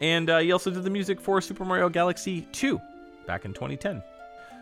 [0.00, 2.80] And uh, he also did the music for Super Mario Galaxy 2
[3.24, 4.02] back in 2010.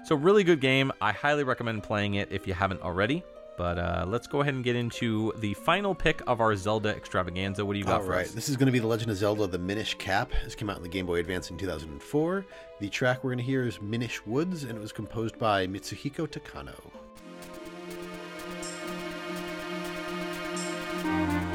[0.04, 0.92] So, really good game.
[1.00, 3.24] I highly recommend playing it if you haven't already.
[3.56, 7.64] But uh, let's go ahead and get into the final pick of our Zelda extravaganza.
[7.64, 9.16] What do you got All for right, this is going to be The Legend of
[9.16, 10.30] Zelda: The Minish Cap.
[10.44, 12.44] This came out in the Game Boy Advance in 2004.
[12.80, 16.28] The track we're going to hear is Minish Woods, and it was composed by Mitsuhiko
[16.28, 16.74] Takano.
[21.06, 21.45] thank you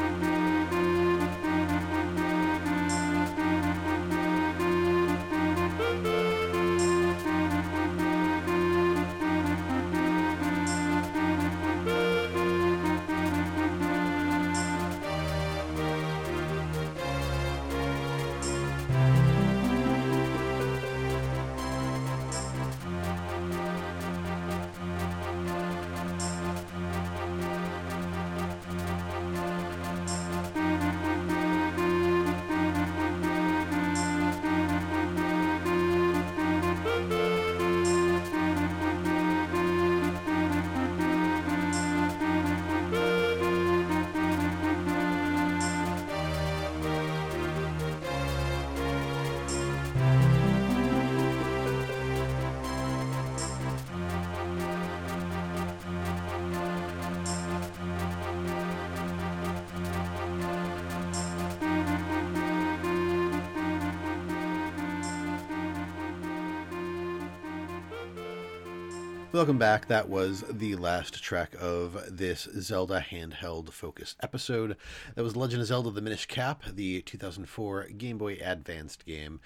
[69.33, 69.87] Welcome back.
[69.87, 74.75] That was the last track of this Zelda handheld focused episode.
[75.15, 79.39] That was Legend of Zelda The Minish Cap, the 2004 Game Boy Advanced game.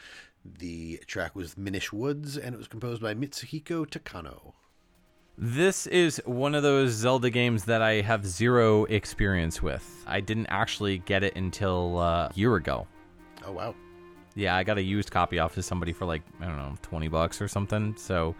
[0.43, 4.53] The track was Minish Woods, and it was composed by Mitsuhiko Takano.
[5.37, 10.03] This is one of those Zelda games that I have zero experience with.
[10.07, 12.87] I didn't actually get it until uh, a year ago.
[13.45, 13.75] Oh, wow.
[14.33, 17.07] Yeah, I got a used copy off of somebody for like, I don't know, 20
[17.07, 17.95] bucks or something.
[17.97, 18.33] So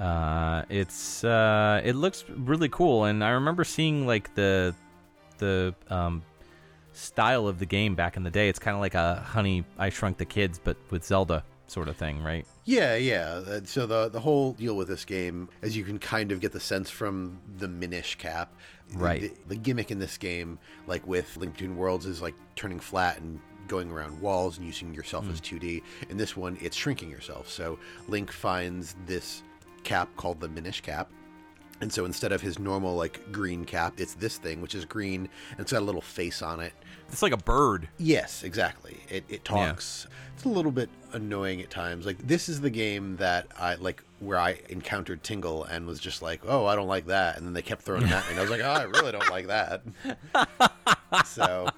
[0.00, 4.74] uh, it's uh, it looks really cool, and I remember seeing like the
[5.38, 6.22] the um,
[6.92, 8.48] style of the game back in the day.
[8.48, 11.96] It's kind of like a Honey I Shrunk the Kids, but with Zelda sort of
[11.96, 12.46] thing, right?
[12.64, 13.42] Yeah, yeah.
[13.46, 16.52] Uh, So the the whole deal with this game, as you can kind of get
[16.52, 18.52] the sense from the Minish cap,
[18.94, 19.20] Right.
[19.20, 23.20] The, the gimmick in this game, like with Link Between Worlds, is like turning flat
[23.20, 25.82] and going around walls and using yourself as 2D.
[26.08, 27.48] In this one, it's shrinking yourself.
[27.48, 27.78] So
[28.08, 29.42] Link finds this
[29.84, 31.10] cap called the Minish cap.
[31.80, 35.28] And so instead of his normal like green cap, it's this thing which is green
[35.52, 36.74] and it's got a little face on it.
[37.08, 37.88] It's like a bird.
[37.98, 38.98] Yes, exactly.
[39.08, 40.06] It, it talks.
[40.34, 42.06] It's a little bit annoying at times.
[42.06, 46.22] Like this is the game that I like where I encountered Tingle and was just
[46.22, 48.38] like, "Oh, I don't like that," and then they kept throwing that at me, and
[48.38, 49.82] I was like, "Oh, I really don't like that."
[51.26, 51.68] so,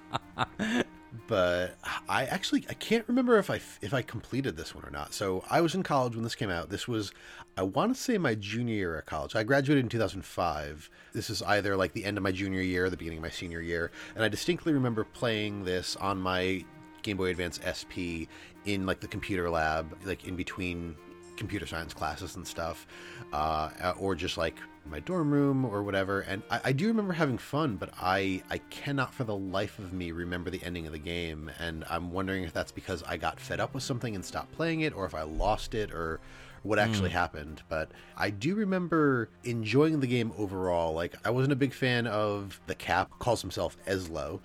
[1.27, 1.77] but
[2.09, 5.13] I actually I can't remember if I if I completed this one or not.
[5.13, 6.71] So I was in college when this came out.
[6.71, 7.13] This was
[7.57, 9.37] I want to say my junior year of college.
[9.37, 10.91] I graduated in 2005.
[11.13, 13.31] This is either like the end of my junior year or the beginning of my
[13.31, 16.65] senior year, and I distinctly remember playing this on my
[17.03, 18.29] Game Boy Advance SP
[18.65, 20.97] in like the computer lab, like in between
[21.37, 22.87] computer science classes and stuff,
[23.33, 26.21] uh, or just like my dorm room or whatever.
[26.21, 29.93] And I, I do remember having fun, but I I cannot for the life of
[29.93, 33.41] me remember the ending of the game, and I'm wondering if that's because I got
[33.41, 36.21] fed up with something and stopped playing it, or if I lost it, or
[36.63, 37.63] what actually happened.
[37.69, 40.95] But I do remember enjoying the game overall.
[40.95, 44.41] Like I wasn't a big fan of the cap calls himself Ezlo,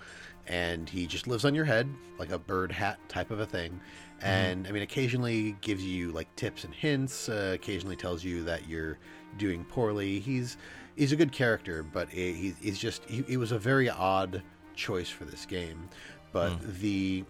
[0.46, 1.88] and he just lives on your head
[2.18, 3.80] like a bird hat type of a thing.
[4.20, 7.28] And I mean, occasionally gives you like tips and hints.
[7.28, 8.98] Uh, occasionally tells you that you're
[9.38, 10.20] doing poorly.
[10.20, 10.56] He's
[10.96, 14.42] he's a good character, but he, he- he's just he, he was a very odd
[14.74, 15.88] choice for this game.
[16.32, 17.24] But the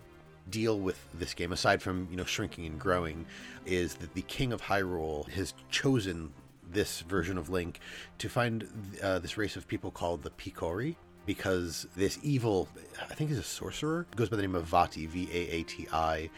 [0.50, 3.26] deal with this game, aside from you know shrinking and growing,
[3.66, 6.32] is that the King of Hyrule has chosen
[6.70, 7.80] this version of Link
[8.18, 8.66] to find
[9.02, 10.96] uh, this race of people called the Picori.
[11.26, 12.70] Because this evil,
[13.02, 15.86] I think he's a sorcerer, goes by the name of Vaati, V A A T
[15.92, 16.30] I,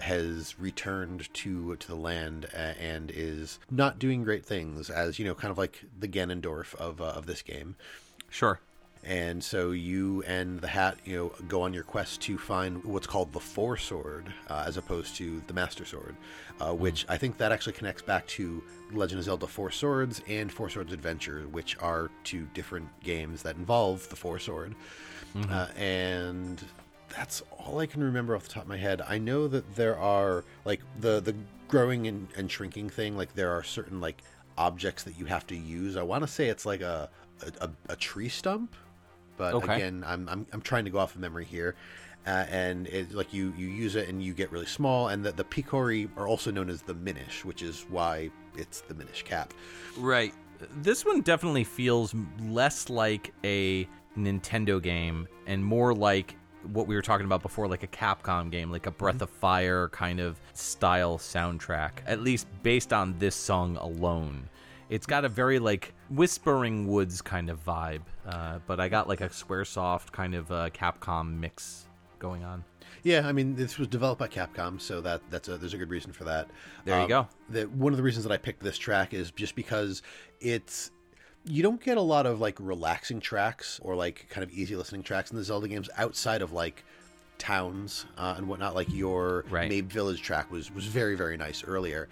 [0.00, 5.34] has returned to to the land and is not doing great things, as you know,
[5.34, 7.76] kind of like the Ganondorf of uh, of this game.
[8.30, 8.60] Sure.
[9.04, 13.06] And so you and the hat, you know, go on your quest to find what's
[13.06, 16.16] called the Four Sword, uh, as opposed to the Master Sword,
[16.60, 18.62] uh, which I think that actually connects back to
[18.92, 23.56] Legend of Zelda Four Swords and Four Swords Adventure, which are two different games that
[23.56, 24.74] involve the Four Sword.
[25.50, 26.64] Uh, and
[27.10, 29.02] that's all I can remember off the top of my head.
[29.06, 31.34] I know that there are like the the
[31.68, 33.16] growing and, and shrinking thing.
[33.16, 34.22] Like there are certain like
[34.56, 35.96] objects that you have to use.
[35.96, 37.08] I want to say it's like a
[37.60, 38.74] a, a, a tree stump,
[39.36, 39.74] but Okay.
[39.76, 41.74] again, I'm, I'm I'm trying to go off of memory here.
[42.26, 45.08] Uh, and it, like you, you use it and you get really small.
[45.08, 48.92] And the, the Picori are also known as the Minish, which is why it's the
[48.92, 49.54] Minish cap.
[49.96, 50.34] Right.
[50.82, 56.36] This one definitely feels less like a Nintendo game and more like
[56.72, 59.88] what we were talking about before, like a Capcom game, like a Breath of Fire
[59.88, 64.48] kind of style soundtrack, at least based on this song alone.
[64.90, 69.20] It's got a very like Whispering Woods kind of vibe, uh, but I got like
[69.20, 71.86] a Squaresoft kind of uh, Capcom mix
[72.18, 72.64] going on.
[73.02, 75.90] Yeah, I mean, this was developed by Capcom, so that that's a, there's a good
[75.90, 76.48] reason for that.
[76.84, 77.28] There you go.
[77.50, 80.02] That one of the reasons that I picked this track is just because
[80.40, 80.90] it's
[81.48, 85.02] you don't get a lot of like relaxing tracks or like kind of easy listening
[85.02, 86.84] tracks in the Zelda games outside of like
[87.38, 88.74] towns uh, and whatnot.
[88.74, 89.70] Like your Right.
[89.70, 92.08] Mabe Village track was was very very nice earlier,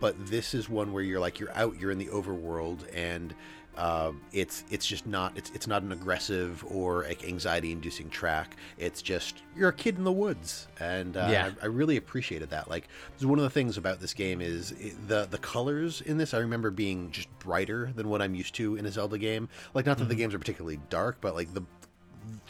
[0.00, 3.34] but this is one where you're like you're out, you're in the overworld, and
[3.76, 8.56] uh, it's it's just not it's it's not an aggressive or anxiety inducing track.
[8.78, 11.50] It's just you're a kid in the woods, and uh, Yeah.
[11.60, 12.68] I, I really appreciated that.
[12.68, 12.88] Like,
[13.20, 16.34] one of the things about this game is it, the the colors in this.
[16.34, 19.48] I remember being just brighter than what I'm used to in a Zelda game.
[19.74, 21.62] Like, not that the games are particularly dark, but like the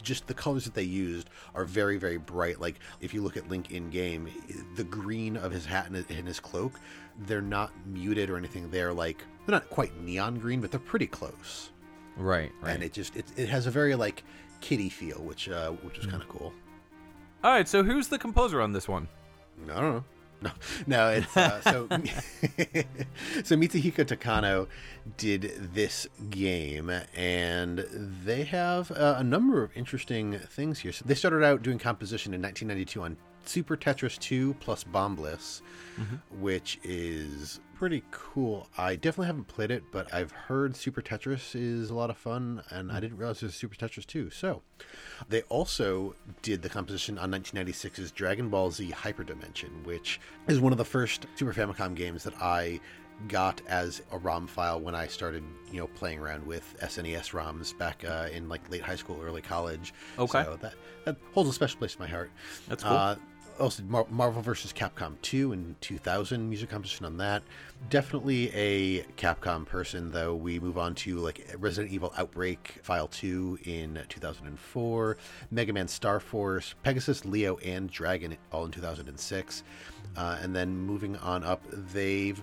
[0.03, 3.47] just the colors that they used are very very bright like if you look at
[3.49, 4.29] link in game
[4.75, 6.79] the green of his hat and his, cloak
[7.27, 11.07] they're not muted or anything they're like they're not quite neon green but they're pretty
[11.07, 11.71] close
[12.17, 12.73] Right, right.
[12.75, 14.23] and it just it, it has a very like
[14.61, 15.99] kitty feel which uh which Mm.
[15.99, 16.53] is kind of cool
[17.43, 19.07] All right, so who's the composer on this one?
[19.71, 20.03] i don't know
[20.45, 20.51] No,
[20.85, 21.87] no, it's uh, so.
[23.43, 24.67] so Mitsuhiko Takano
[25.17, 27.85] did this game, and
[28.23, 30.91] they have uh, a number of interesting things here.
[30.91, 35.61] So they started out doing composition in 1992 on Super Tetris 2 plus Bombliss,
[36.39, 38.67] which is pretty cool.
[38.77, 42.63] I definitely haven't played it, but I've heard Super Tetris is a lot of fun,
[42.69, 44.29] and I didn't realize there's Super Tetris 2.
[44.31, 44.61] So
[45.29, 50.77] they also did the composition on 1996's Dragon Ball Z Hyperdimension, which is one of
[50.77, 52.79] the first Super Famicom games that I
[53.27, 57.77] got as a ROM file when I started, you know, playing around with SNES ROMs
[57.77, 59.93] back uh, in like late high school, early college.
[60.19, 60.43] Okay.
[60.43, 60.73] So that,
[61.05, 62.31] that holds a special place in my heart.
[62.67, 62.93] That's cool.
[62.93, 63.15] Uh,
[63.59, 64.73] also Mar- Marvel vs.
[64.73, 67.43] Capcom 2 in 2000, music composition on that.
[67.89, 70.35] Definitely a Capcom person, though.
[70.35, 75.17] We move on to like Resident Evil Outbreak File 2 in 2004,
[75.51, 79.63] Mega Man Star Force, Pegasus, Leo, and Dragon all in 2006.
[80.17, 82.41] Uh, and then moving on up, they've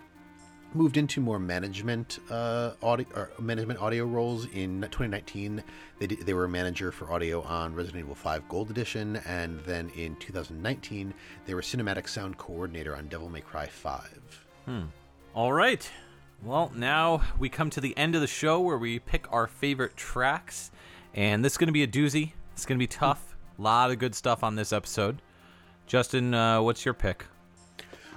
[0.74, 5.62] moved into more management uh, audio or management audio roles in 2019
[5.99, 9.61] they, did, they were a manager for audio on resident evil 5 gold edition and
[9.61, 11.12] then in 2019
[11.47, 14.47] they were cinematic sound coordinator on devil may cry 5
[15.35, 15.90] All right.
[16.43, 19.97] Well, now we come to the end of the show where we pick our favorite
[19.97, 20.70] tracks.
[21.15, 22.32] And this is going to be a doozy.
[22.53, 23.35] It's going to be tough.
[23.59, 25.23] A lot of good stuff on this episode.
[25.86, 27.24] Justin, uh, what's your pick?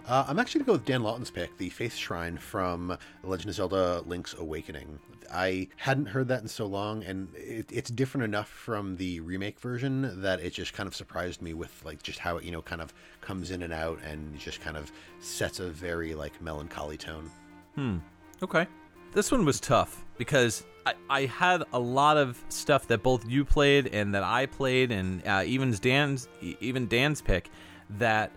[0.07, 3.49] Uh, i'm actually going to go with dan lawton's pick the face shrine from legend
[3.49, 4.99] of zelda link's awakening
[5.31, 9.59] i hadn't heard that in so long and it, it's different enough from the remake
[9.59, 12.61] version that it just kind of surprised me with like just how it you know
[12.61, 16.97] kind of comes in and out and just kind of sets a very like melancholy
[16.97, 17.31] tone
[17.75, 17.97] Hmm.
[18.41, 18.67] Okay.
[19.13, 23.45] This one was tough because I, I had a lot of stuff that both you
[23.45, 27.49] played and that I played, and uh, even Dan's even Dan's pick
[27.91, 28.31] that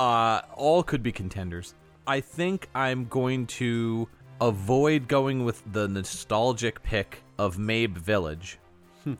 [0.00, 1.74] uh, all could be contenders.
[2.06, 4.08] I think I'm going to
[4.40, 8.58] avoid going with the nostalgic pick of Mabe Village,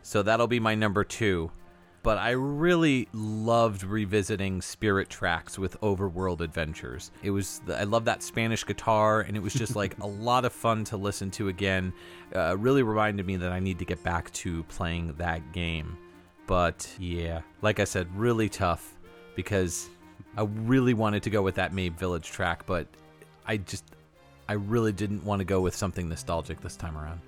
[0.02, 1.52] so that'll be my number two.
[2.02, 7.11] But I really loved revisiting Spirit Tracks with Overworld Adventures.
[7.23, 10.52] It was I love that Spanish guitar, and it was just like a lot of
[10.55, 11.93] fun to listen to again.
[12.35, 15.98] Uh, really reminded me that I need to get back to playing that game.
[16.47, 18.97] But yeah, like I said, really tough
[19.36, 19.90] because
[20.36, 22.86] I really wanted to go with that Mabe Village track, but
[23.47, 23.85] I just
[24.48, 27.20] I really didn't want to go with something nostalgic this time around.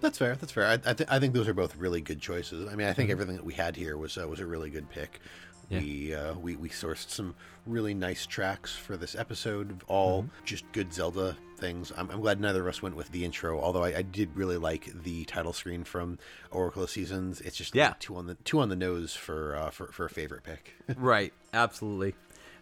[0.00, 0.36] That's fair.
[0.36, 0.66] That's fair.
[0.66, 2.70] I, I, th- I think those are both really good choices.
[2.70, 4.88] I mean, I think everything that we had here was uh, was a really good
[4.90, 5.20] pick.
[5.68, 5.80] Yeah.
[5.80, 7.34] We, uh, we we sourced some
[7.66, 11.92] really nice tracks for this episode, all just good Zelda things.
[11.96, 14.58] I'm, I'm glad neither of us went with the intro, although I, I did really
[14.58, 16.18] like the title screen from
[16.52, 17.40] Oracle of Seasons.
[17.40, 17.94] It's just Yeah.
[17.98, 20.74] two on the two on the nose for uh, for for a favorite pick.
[20.96, 22.14] right, absolutely.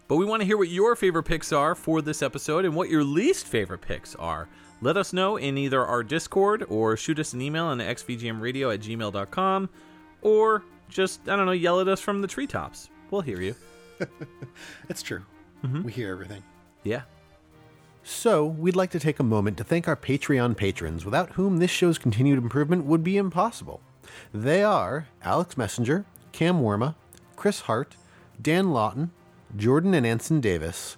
[0.06, 2.90] But we want to hear what your favorite picks are for this episode and what
[2.90, 4.48] your least favorite picks are.
[4.82, 8.80] Let us know in either our Discord or shoot us an email on xvgmradio at
[8.80, 9.68] gmail.com
[10.20, 12.90] or just, I don't know, yell at us from the treetops.
[13.10, 13.54] We'll hear you.
[14.88, 15.22] it's true.
[15.64, 15.84] Mm-hmm.
[15.84, 16.42] We hear everything.
[16.82, 17.02] Yeah.
[18.02, 21.70] So, we'd like to take a moment to thank our Patreon patrons, without whom this
[21.70, 23.80] show's continued improvement would be impossible.
[24.34, 26.96] They are Alex Messenger, Cam Worma,
[27.36, 27.96] Chris Hart,
[28.42, 29.10] Dan Lawton,
[29.56, 30.96] Jordan and Anson Davis,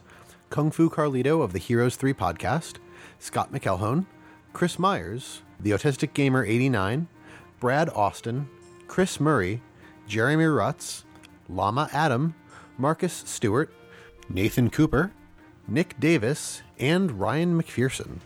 [0.49, 2.77] Kung Fu Carlito of the Heroes 3 podcast,
[3.19, 4.07] Scott McElhone,
[4.55, 7.07] Chris Myers, The Autistic Gamer 89,
[7.61, 8.49] Brad Austin,
[8.87, 9.61] Chris Murray,
[10.09, 11.05] Jeremy Rutz,
[11.51, 12.35] Lama Adam,
[12.79, 13.71] Marcus Stewart,
[14.31, 15.13] Nathan Cooper,
[15.69, 18.21] Nick Davis, and Ryan McPherson.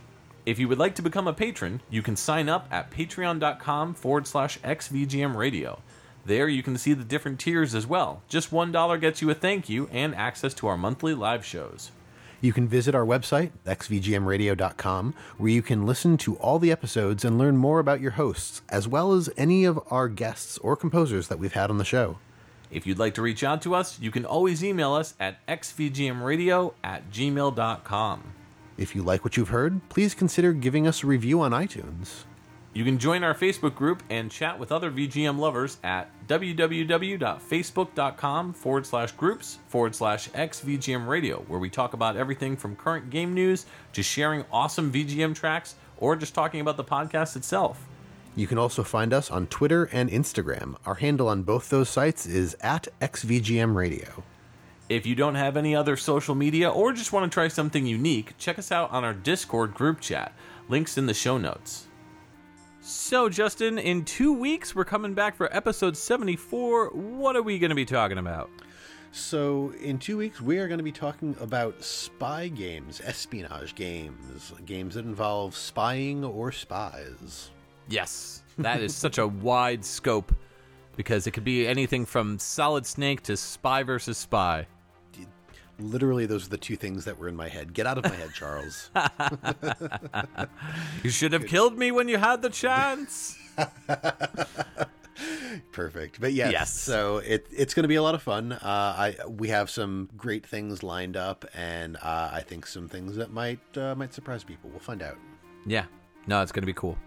[0.45, 4.25] If you would like to become a patron, you can sign up at patreon.com forward
[4.25, 5.81] slash xvgm radio.
[6.25, 8.21] There you can see the different tiers as well.
[8.27, 11.91] Just $1 gets you a thank you and access to our monthly live shows.
[12.41, 17.37] You can visit our website, xvgmradio.com, where you can listen to all the episodes and
[17.37, 21.37] learn more about your hosts, as well as any of our guests or composers that
[21.37, 22.17] we've had on the show.
[22.71, 26.73] If you'd like to reach out to us, you can always email us at xvgmradio
[26.83, 28.23] at gmail.com.
[28.77, 32.23] If you like what you've heard, please consider giving us a review on iTunes.
[32.73, 38.85] You can join our Facebook group and chat with other VGM lovers at www.facebook.com forward
[38.85, 43.65] slash groups forward slash xVGM radio, where we talk about everything from current game news
[43.91, 47.85] to sharing awesome VGM tracks or just talking about the podcast itself.
[48.37, 50.77] You can also find us on Twitter and Instagram.
[50.85, 54.23] Our handle on both those sites is at xvgmradio.
[54.87, 58.37] If you don't have any other social media or just want to try something unique,
[58.37, 60.31] check us out on our Discord group chat.
[60.69, 61.87] Links in the show notes.
[62.83, 66.89] So, Justin, in two weeks, we're coming back for episode 74.
[66.89, 68.49] What are we going to be talking about?
[69.11, 74.51] So, in two weeks, we are going to be talking about spy games, espionage games,
[74.65, 77.51] games that involve spying or spies.
[77.87, 80.33] Yes, that is such a wide scope
[80.95, 84.65] because it could be anything from Solid Snake to Spy versus Spy.
[85.79, 87.73] Literally, those are the two things that were in my head.
[87.73, 88.89] Get out of my head, Charles.
[91.03, 93.37] You should have killed me when you had the chance.
[95.71, 96.19] Perfect.
[96.21, 96.73] But yes, Yes.
[96.73, 98.53] so it, it's going to be a lot of fun.
[98.53, 103.15] Uh, I we have some great things lined up, and uh, I think some things
[103.17, 104.69] that might uh, might surprise people.
[104.69, 105.17] We'll find out.
[105.65, 105.85] yeah,
[106.27, 106.97] no, it's going to be cool.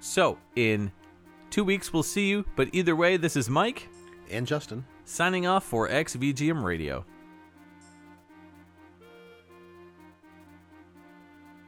[0.00, 0.92] So, in
[1.50, 2.44] two weeks, we'll see you.
[2.56, 3.88] But either way, this is Mike
[4.30, 7.04] And Justin, signing off for XVGM Radio.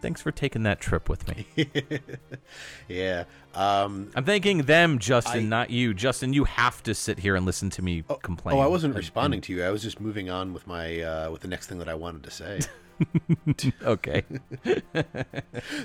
[0.07, 1.49] Thanks for taking that trip with me.
[2.89, 3.25] yeah.
[3.57, 5.95] Um, I'm thanking them, Justin, I- not you.
[5.95, 8.57] Justin, you have to sit here and listen to me complain.
[8.57, 9.65] oh, I wasn't And- responding to you.
[9.65, 12.23] I was just moving on with my uh, with the next thing that I wanted
[12.23, 12.61] to say.
[13.83, 14.23] Okay.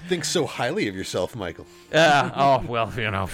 [0.07, 1.65] Think so highly of yourself, Michael.
[1.91, 3.27] Uh, oh well, you know.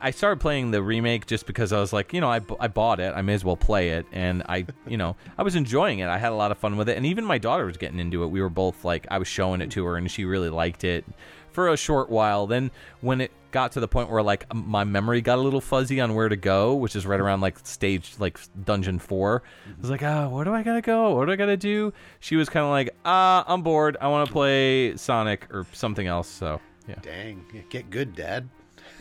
[0.00, 3.00] I started playing the remake just because I was like, you know, I, I bought
[3.00, 3.12] it.
[3.16, 6.08] I may as well play it, and I, you know, I was enjoying it.
[6.08, 8.22] I had a lot of fun with it, and even my daughter was getting into
[8.22, 8.28] it.
[8.28, 11.04] We were both like, I was showing it to her, and she really liked it
[11.50, 12.46] for a short while.
[12.46, 12.70] Then
[13.00, 16.14] when it got to the point where like my memory got a little fuzzy on
[16.14, 20.02] where to go, which is right around like stage like dungeon four, I was like,
[20.02, 21.16] ah, where do I gotta go?
[21.16, 21.92] What do I gotta do?
[22.20, 23.96] She was kind of like, ah, I'm bored.
[24.00, 26.28] I want to play Sonic or something else.
[26.28, 26.96] So yeah.
[27.02, 28.48] Dang, get good, Dad.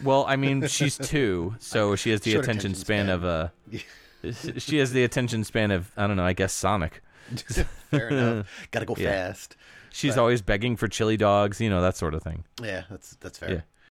[0.04, 3.10] Well, I mean, she's two, so she has the Short attention, attention span, span.
[3.10, 3.52] of a.
[4.60, 6.26] she has the attention span of I don't know.
[6.26, 7.02] I guess Sonic.
[7.92, 8.68] Fair enough.
[8.72, 9.12] Got to go Yeah.
[9.12, 9.56] fast.
[9.90, 12.44] She's always begging for chili dogs, you know that sort of thing.
[12.62, 13.52] Yeah, that's that's fair.
[13.52, 13.62] Yeah.